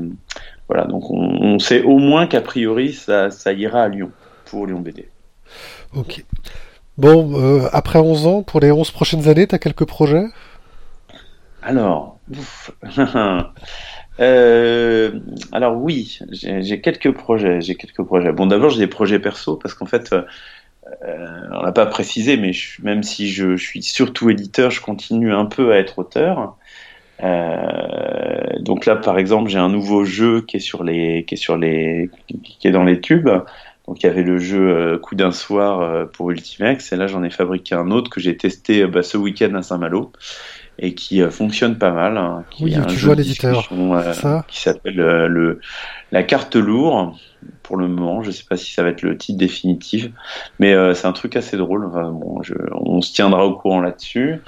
[0.67, 4.09] voilà, donc on, on sait au moins qu'a priori, ça, ça ira à Lyon
[4.52, 5.08] pour Lyon BD.
[5.95, 6.26] Ok.
[6.97, 10.26] Bon, euh, après 11 ans, pour les 11 prochaines années, tu as quelques projets?
[11.64, 12.20] Alors,
[14.20, 15.20] euh,
[15.54, 17.62] alors oui, j'ai quelques projets.
[17.62, 18.34] J'ai quelques projets.
[18.34, 22.52] Bon, d'abord, j'ai des projets perso parce qu'en fait, euh, on l'a pas précisé, mais
[22.52, 26.58] je, même si je, je, suis surtout éditeur, je continue un peu à être auteur.
[27.24, 31.38] Euh, donc là, par exemple, j'ai un nouveau jeu qui est sur les, qui est
[31.38, 33.30] sur les, qui est dans les tubes.
[33.88, 37.07] Donc il y avait le jeu euh, Coup d'un soir euh, pour Ultimex, et là
[37.07, 40.11] j'en ai fabriqué un autre que j'ai testé euh, bah, ce week-end à Saint-Malo
[40.79, 42.17] et qui fonctionne pas mal.
[42.17, 43.69] Hein, qui oui, est un tu jeu joues à de l'éditeur.
[44.47, 45.59] qui s'appelle le
[46.11, 47.15] la carte lourde
[47.63, 48.21] pour le moment.
[48.23, 50.09] Je sais pas si ça va être le titre définitif,
[50.59, 51.86] mais euh, c'est un truc assez drôle.
[51.86, 54.41] Enfin, bon, je, on se tiendra au courant là-dessus.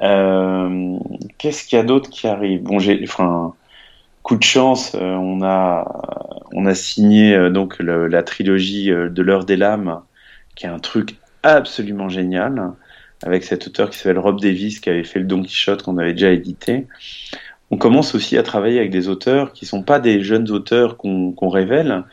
[0.00, 0.96] Euh,
[1.38, 2.62] Qu'est-ce qu'il y a d'autre qui arrive?
[2.62, 3.54] Bon, j'ai, enfin,
[4.22, 9.08] coup de chance, euh, on a on a signé euh, donc le, la trilogie euh,
[9.08, 10.00] de l'heure des lames,
[10.54, 12.72] qui est un truc absolument génial,
[13.24, 16.12] avec cet auteur qui s'appelle Rob Davis, qui avait fait le Don Quichotte qu'on avait
[16.12, 16.86] déjà édité.
[17.70, 21.32] On commence aussi à travailler avec des auteurs qui sont pas des jeunes auteurs qu'on
[21.32, 22.04] qu'on révèle,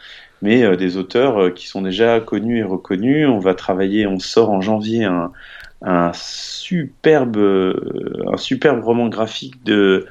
[0.42, 3.28] mais des auteurs qui sont déjà connus et reconnus.
[3.28, 5.34] On va travailler, on sort en janvier un,
[5.82, 10.08] un superbe, un superbe roman graphique de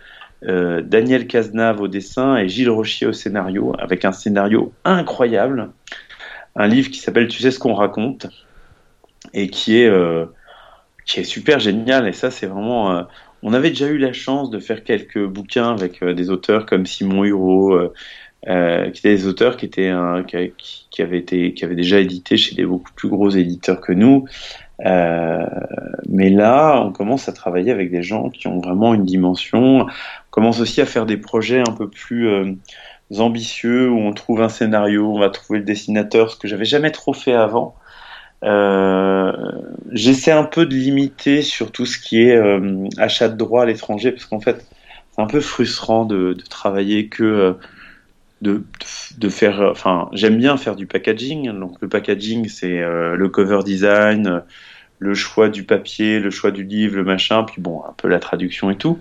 [0.47, 5.71] euh, Daniel Cazenave au dessin et Gilles Rochier au scénario, avec un scénario incroyable.
[6.55, 8.29] Un livre qui s'appelle Tu sais ce qu'on raconte
[9.35, 10.27] et qui est, euh,
[11.07, 12.07] qui est super génial.
[12.07, 12.97] Et ça, c'est vraiment.
[12.97, 13.03] euh,
[13.43, 17.25] on avait déjà eu la chance de faire quelques bouquins avec des auteurs comme Simon
[17.25, 17.79] Hureau,
[18.45, 19.93] qui étaient des auteurs qui étaient
[20.27, 24.25] qui, avaient été qui déjà édité chez des beaucoup plus gros éditeurs que nous.
[24.81, 29.87] Mais là, on commence à travailler avec des gens qui ont vraiment une dimension.
[30.31, 32.53] Commence aussi à faire des projets un peu plus euh,
[33.19, 36.91] ambitieux où on trouve un scénario, on va trouver le dessinateur, ce que j'avais jamais
[36.91, 37.75] trop fait avant.
[38.45, 39.33] Euh,
[39.91, 43.67] J'essaie un peu de limiter sur tout ce qui est euh, achat de droits à
[43.67, 44.65] l'étranger parce qu'en fait,
[45.13, 47.57] c'est un peu frustrant de, de travailler que
[48.43, 48.63] de,
[49.17, 49.61] de faire.
[49.71, 51.51] Enfin, j'aime bien faire du packaging.
[51.59, 54.43] Donc le packaging, c'est le cover design,
[54.99, 58.19] le choix du papier, le choix du livre, le machin, puis bon, un peu la
[58.19, 58.99] traduction et tout.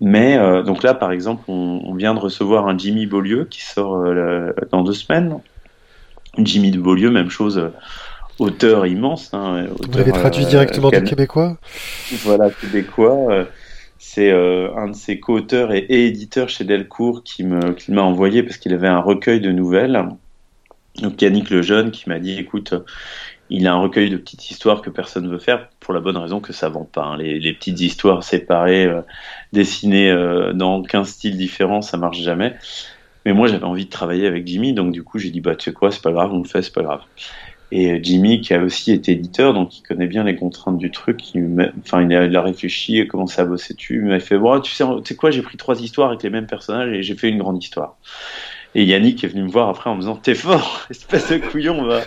[0.00, 3.62] Mais euh, donc là, par exemple, on, on vient de recevoir un Jimmy Beaulieu qui
[3.62, 5.38] sort euh, dans deux semaines.
[6.38, 7.68] Jimmy de Beaulieu, même chose, euh,
[8.38, 9.32] auteur immense.
[9.32, 11.56] Hein, Vous l'avez traduit euh, directement du québécois
[12.24, 13.46] voilà, québécois.
[13.98, 18.74] C'est un de ses co-auteurs et, et éditeurs chez Delcourt qui m'a envoyé parce qu'il
[18.74, 20.04] avait un recueil de nouvelles.
[21.00, 22.74] Donc Yannick Lejeune qui m'a dit écoute,
[23.48, 26.16] il a un recueil de petites histoires que personne ne veut faire pour la bonne
[26.16, 27.04] raison que ça vend pas.
[27.04, 27.16] hein.
[27.18, 29.02] Les, petites histoires séparées, euh,
[29.52, 32.56] dessinées euh, dans 15 styles différents, ça marche jamais.
[33.26, 35.64] Mais moi j'avais envie de travailler avec Jimmy, donc du coup j'ai dit bah tu
[35.64, 37.00] sais quoi, c'est pas grave, on le fait, c'est pas grave.
[37.70, 40.90] Et euh, Jimmy, qui a aussi été éditeur, donc il connaît bien les contraintes du
[40.90, 44.38] truc, il, enfin, il, a, réfléchi, il a commencé à bosser dessus, il m'a fait,
[44.38, 47.14] bon, sais, tu sais quoi, j'ai pris trois histoires avec les mêmes personnages et j'ai
[47.14, 47.96] fait une grande histoire.
[48.76, 51.78] Et Yannick est venu me voir après en me disant, t'es fort, espèce de couillon,
[51.78, 52.00] on va,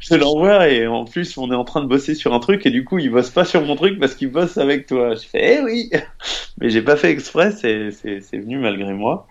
[0.00, 2.70] je l'envoie et en plus on est en train de bosser sur un truc et
[2.70, 5.14] du coup il bosse pas sur mon truc parce qu'il bosse avec toi.
[5.14, 5.90] Je fais, eh oui,
[6.60, 7.90] mais j'ai pas fait exprès, c'est,
[8.32, 9.26] venu malgré moi.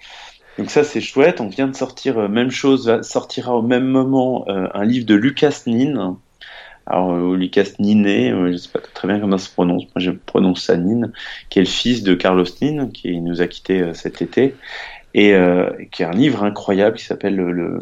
[0.57, 4.45] Donc ça c'est chouette, on vient de sortir, euh, même chose, sortira au même moment
[4.49, 6.17] euh, un livre de Lucas Nin.
[6.87, 10.09] Alors euh, Lucas Ninet, je sais pas très bien comment ça se prononce, moi je
[10.09, 11.11] prononce ça Nin,
[11.49, 14.55] qui est le fils de Carlos Nin, qui nous a quittés cet été,
[15.13, 17.79] et euh, qui est un livre incroyable qui s'appelle le, le-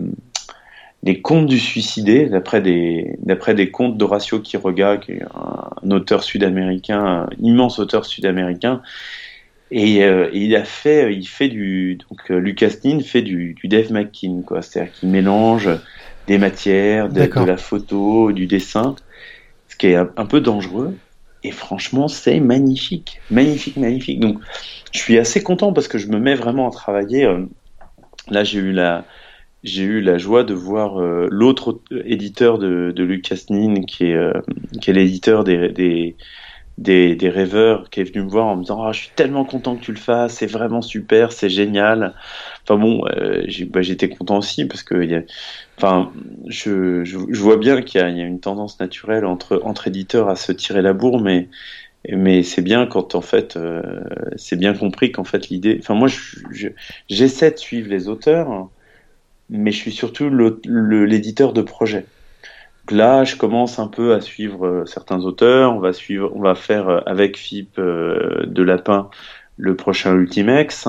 [1.03, 5.91] Les Contes du Suicidé, d'après des, d'après des contes d'Horacio Quiroga, qui est un, un
[5.91, 8.81] auteur sud-américain, un immense auteur sud-américain,
[9.71, 13.53] et, euh, et il a fait, il fait du, donc euh, Lucas Nin fait du,
[13.53, 14.61] du Dave McKean, quoi.
[14.61, 15.69] C'est-à-dire qu'il mélange
[16.27, 18.95] des matières, de, la photo, du dessin,
[19.69, 20.99] ce qui est un, un peu dangereux.
[21.43, 24.19] Et franchement, c'est magnifique, magnifique, magnifique.
[24.19, 24.39] Donc,
[24.91, 27.25] je suis assez content parce que je me mets vraiment à travailler.
[27.25, 27.45] Euh,
[28.29, 29.05] là, j'ai eu la,
[29.63, 34.33] j'ai eu la joie de voir euh, l'autre éditeur de, Lucas Nin, qui est, euh,
[34.81, 35.69] qui est l'éditeur des,
[36.77, 39.45] des, des, rêveurs, qui est venu me voir en me disant ah, Je suis tellement
[39.45, 42.15] content que tu le fasses, c'est vraiment super, c'est génial.
[42.63, 43.03] Enfin bon,
[43.69, 45.25] bah, j'étais content aussi parce que
[45.79, 46.11] enfin,
[46.47, 50.91] je, vois bien qu'il y, a une tendance naturelle entre, éditeurs à se tirer la
[50.91, 51.47] bourre, mais
[52.09, 54.01] mais c'est bien quand en fait euh,
[54.37, 56.07] c'est bien compris qu'en fait l'idée enfin moi
[57.09, 58.69] j'essaie de suivre les auteurs
[59.49, 62.05] mais je suis surtout l'éditeur de projet
[62.89, 65.75] là je commence un peu à suivre euh, certains auteurs.
[65.75, 69.09] On va suivre on va faire euh, avec Philippe de Lapin
[69.61, 70.87] le prochain Ultimex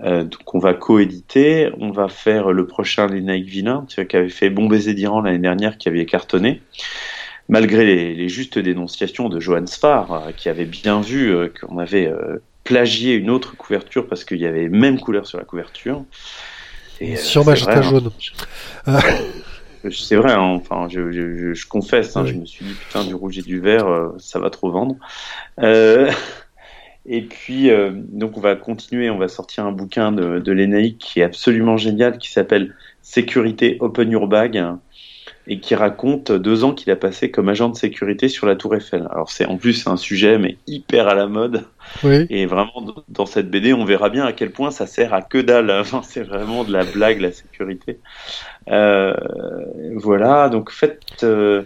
[0.00, 4.50] donc on va coéditer on va faire le prochain Les Naïcs Vilains qui avait fait
[4.50, 6.60] Bon baiser d'Iran l'année dernière qui avait cartonné
[7.48, 12.06] malgré les, justes dénonciations de Johan Sfar, euh, qui avait bien vu euh, qu'on avait
[12.06, 16.04] euh, plagié une autre couverture parce qu'il y avait même couleur sur la couverture.
[17.00, 17.82] Et, sur Magenta hein.
[17.82, 18.10] jaune.
[19.90, 23.42] c'est vrai, hein, enfin, je, confesse, hein, je me suis dit putain du rouge et
[23.42, 24.96] du vert, ça va trop vendre.
[27.06, 27.70] Et puis,
[28.12, 32.18] donc, on va continuer, on va sortir un bouquin de, de qui est absolument génial,
[32.18, 34.62] qui s'appelle Sécurité Open Your Bag,
[35.46, 38.76] et qui raconte deux ans qu'il a passé comme agent de sécurité sur la Tour
[38.76, 39.08] Eiffel.
[39.10, 41.64] Alors c'est en plus un sujet mais hyper à la mode.
[42.30, 45.38] Et vraiment dans cette BD, on verra bien à quel point ça sert à que
[45.38, 45.70] dalle.
[45.80, 47.98] Enfin, c'est vraiment de la blague la sécurité.
[48.70, 49.14] Euh,
[49.96, 51.24] voilà, donc faites.
[51.24, 51.62] Euh,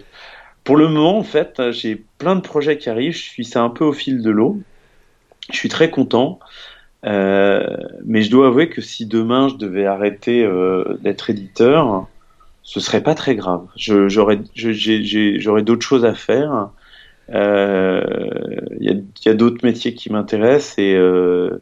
[0.63, 3.13] pour le moment, en fait, j'ai plein de projets qui arrivent.
[3.13, 4.59] Je suis ça un peu au fil de l'eau.
[5.51, 6.39] Je suis très content.
[7.05, 12.07] Euh, mais je dois avouer que si demain je devais arrêter euh, d'être éditeur,
[12.63, 13.65] ce serait pas très grave.
[13.75, 16.69] J'aurais d'autres choses à faire.
[17.29, 18.01] Il euh,
[18.79, 21.61] y a, a d'autres métiers qui m'intéressent et euh,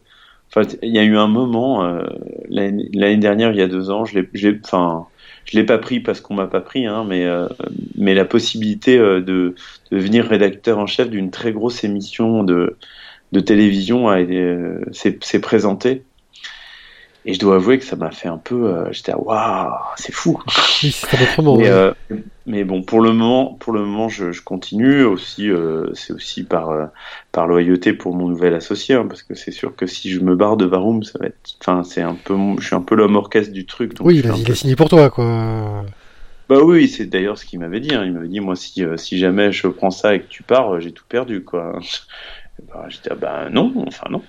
[0.50, 2.04] enfin il y a eu un moment euh,
[2.50, 5.08] l'année dernière, il y a deux ans, je l'ai enfin
[5.46, 7.48] je l'ai pas pris parce qu'on m'a pas pris, hein, mais euh,
[7.98, 9.56] mais la possibilité de, de
[9.92, 12.78] devenir rédacteur en chef d'une très grosse émission de
[13.32, 14.08] de télévision
[14.92, 16.04] s'est présentée.
[17.28, 18.68] Et je dois avouer que ça m'a fait un peu.
[18.68, 20.40] Euh, J'étais waouh, c'est fou.
[20.84, 20.96] Oui,
[21.58, 21.92] mais, euh,
[22.46, 25.50] mais bon, pour le moment, pour le moment, je, je continue aussi.
[25.50, 26.86] Euh, c'est aussi par euh,
[27.32, 30.36] par loyauté pour mon nouvel associé, hein, parce que c'est sûr que si je me
[30.36, 31.58] barre de Varum, ça va être.
[31.62, 32.36] Enfin, c'est un peu.
[32.60, 33.96] Je suis un peu l'homme orchestre du truc.
[33.96, 35.84] Donc oui, il, a, signé pour toi, quoi.
[36.48, 37.96] Bah oui, c'est d'ailleurs ce qu'il m'avait dit.
[37.96, 38.04] Hein.
[38.06, 40.92] Il m'avait dit, moi, si, si jamais je prends ça et que tu pars, j'ai
[40.92, 41.80] tout perdu, quoi.
[42.64, 44.22] Bah, j'étais ah ben non, enfin non.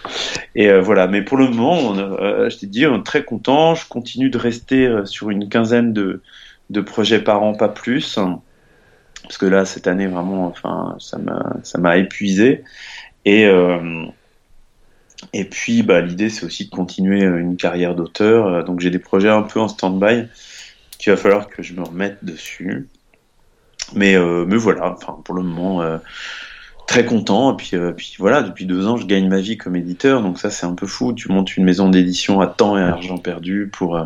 [0.54, 3.74] Et euh, voilà, mais pour le moment, euh, je t'ai dit, on est très content.
[3.74, 6.22] Je continue de rester euh, sur une quinzaine de,
[6.70, 8.18] de projets par an, pas plus,
[9.22, 12.64] parce que là cette année vraiment, enfin, ça m'a ça m'a épuisé.
[13.24, 13.48] Et
[15.32, 18.64] et puis, bah, l'idée c'est aussi de continuer une carrière d'auteur.
[18.64, 20.24] Donc j'ai des projets un peu en stand-by
[20.98, 22.88] qu'il va falloir que je me remette dessus.
[23.94, 24.16] Mais
[24.46, 25.82] mais voilà, enfin pour le moment
[26.86, 27.52] très content.
[27.52, 30.22] Et puis, euh, puis voilà, depuis deux ans, je gagne ma vie comme éditeur.
[30.22, 31.12] Donc ça, c'est un peu fou.
[31.12, 34.04] Tu montes une maison d'édition à temps et à argent perdu pour euh,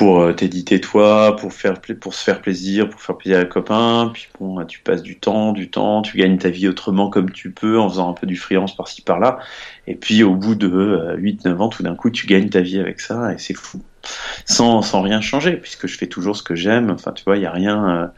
[0.00, 4.10] euh, t'éditer toi, pour faire pour se faire plaisir, pour faire plaisir à copains.
[4.12, 7.52] Puis bon, tu passes du temps, du temps, tu gagnes ta vie autrement comme tu
[7.52, 9.38] peux en faisant un peu du freelance par-ci par-là.
[9.86, 13.00] Et puis au bout de 8-9 ans, tout d'un coup, tu gagnes ta vie avec
[13.00, 13.82] ça et c'est fou.
[14.46, 16.90] Sans, sans rien changer, puisque je fais toujours ce que j'aime.
[16.90, 18.10] Enfin, tu vois, il n'y a rien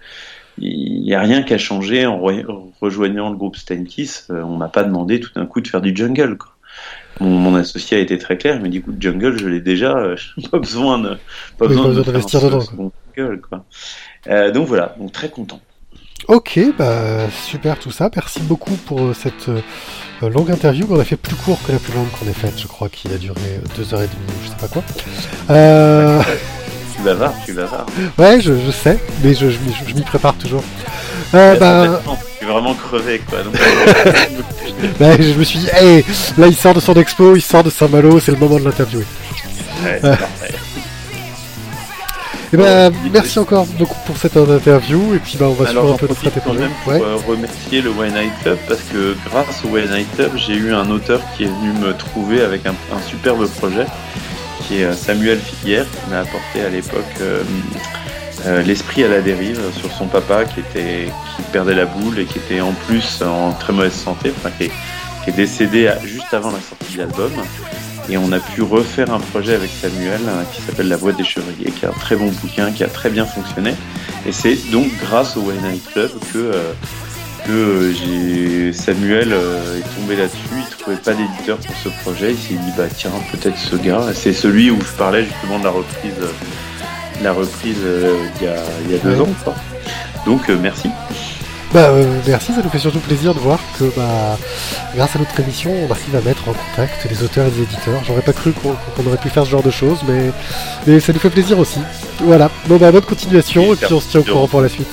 [0.58, 2.20] il n'y a rien qu'à changer en
[2.80, 4.28] rejoignant le groupe Stenkiss.
[4.30, 6.36] Euh, on m'a pas demandé tout d'un coup de faire du jungle.
[6.38, 6.50] Quoi.
[7.20, 8.56] Mon, associé a été très clair.
[8.56, 9.96] Il m'a dit écoute, jungle, je l'ai déjà.
[9.96, 10.16] Euh,
[10.50, 11.16] pas besoin de
[11.58, 12.60] pas besoin d'investir dedans.
[13.16, 13.64] Jungle, quoi.
[14.28, 15.60] Euh, donc voilà, donc très content.
[16.28, 18.10] Ok, bah super tout ça.
[18.14, 19.50] Merci beaucoup pour cette
[20.22, 20.86] longue interview.
[20.88, 22.58] On a fait plus court que la plus longue qu'on ait faite.
[22.58, 24.82] Je crois qu'il a duré deux heures et demie je sais pas quoi.
[25.50, 26.22] Euh
[27.04, 27.90] bavard, tu bavardes.
[28.18, 30.64] Ouais, je, je, sais, mais je, je, m'y prépare toujours.
[31.34, 32.00] Euh, bah...
[32.38, 33.42] Tu es vraiment crevé, quoi.
[33.42, 33.54] Donc...
[34.98, 36.04] bah, je me suis dit, hey,
[36.38, 39.04] là il sort de son expo, il sort de Saint-Malo, c'est le moment de l'interviewer.
[39.84, 40.54] Ouais, c'est parfait.
[42.52, 45.92] Et eh ben, merci encore beaucoup pour cette interview et puis bah, on va suivre
[45.92, 46.70] un peu de traiter pour ouais.
[46.88, 50.72] Euh, remercier le One Night Club parce que grâce au One Night Club j'ai eu
[50.72, 53.86] un auteur qui est venu me trouver avec un, un superbe projet
[54.66, 57.42] qui est euh, Samuel Filière, qui m'a apporté à l'époque euh,
[58.46, 60.62] euh, l'esprit à la dérive sur son papa qui
[61.52, 64.72] perdait la boule et qui était en plus en très mauvaise santé, enfin qui est,
[65.34, 67.32] décédé juste avant la sortie de l'album.
[68.10, 70.20] Et on a pu refaire un projet avec Samuel
[70.52, 73.08] qui s'appelle La Voix des Chevriers, qui est un très bon bouquin, qui a très
[73.08, 73.74] bien fonctionné.
[74.26, 76.52] Et c'est donc grâce au Wayne Club que
[77.46, 82.54] que j'ai Samuel est tombé là-dessus, il trouvait pas d'éditeur pour ce projet, il s'est
[82.54, 86.14] dit bah tiens peut-être ce gars, c'est celui où je parlais justement de la reprise,
[87.22, 87.78] la reprise
[88.40, 89.28] il y, a, il y a deux ans.
[89.44, 89.54] Quoi.
[90.26, 90.88] Donc merci.
[91.74, 94.38] Bah, euh, merci, ça nous fait surtout plaisir de voir que bah,
[94.94, 98.00] grâce à notre émission, on arrive à mettre en contact les auteurs et les éditeurs.
[98.06, 100.30] J'aurais pas cru qu'on aurait pu faire ce genre de choses, mais,
[100.86, 101.80] mais ça nous fait plaisir aussi.
[102.20, 104.86] Voilà, bon bah bonne continuation et, puis on se tient au courant pour la suite.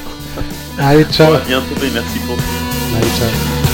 [0.78, 1.34] Allez, ciao.
[1.34, 2.44] à bientôt et merci pour tout.
[2.96, 3.71] Allez, ciao.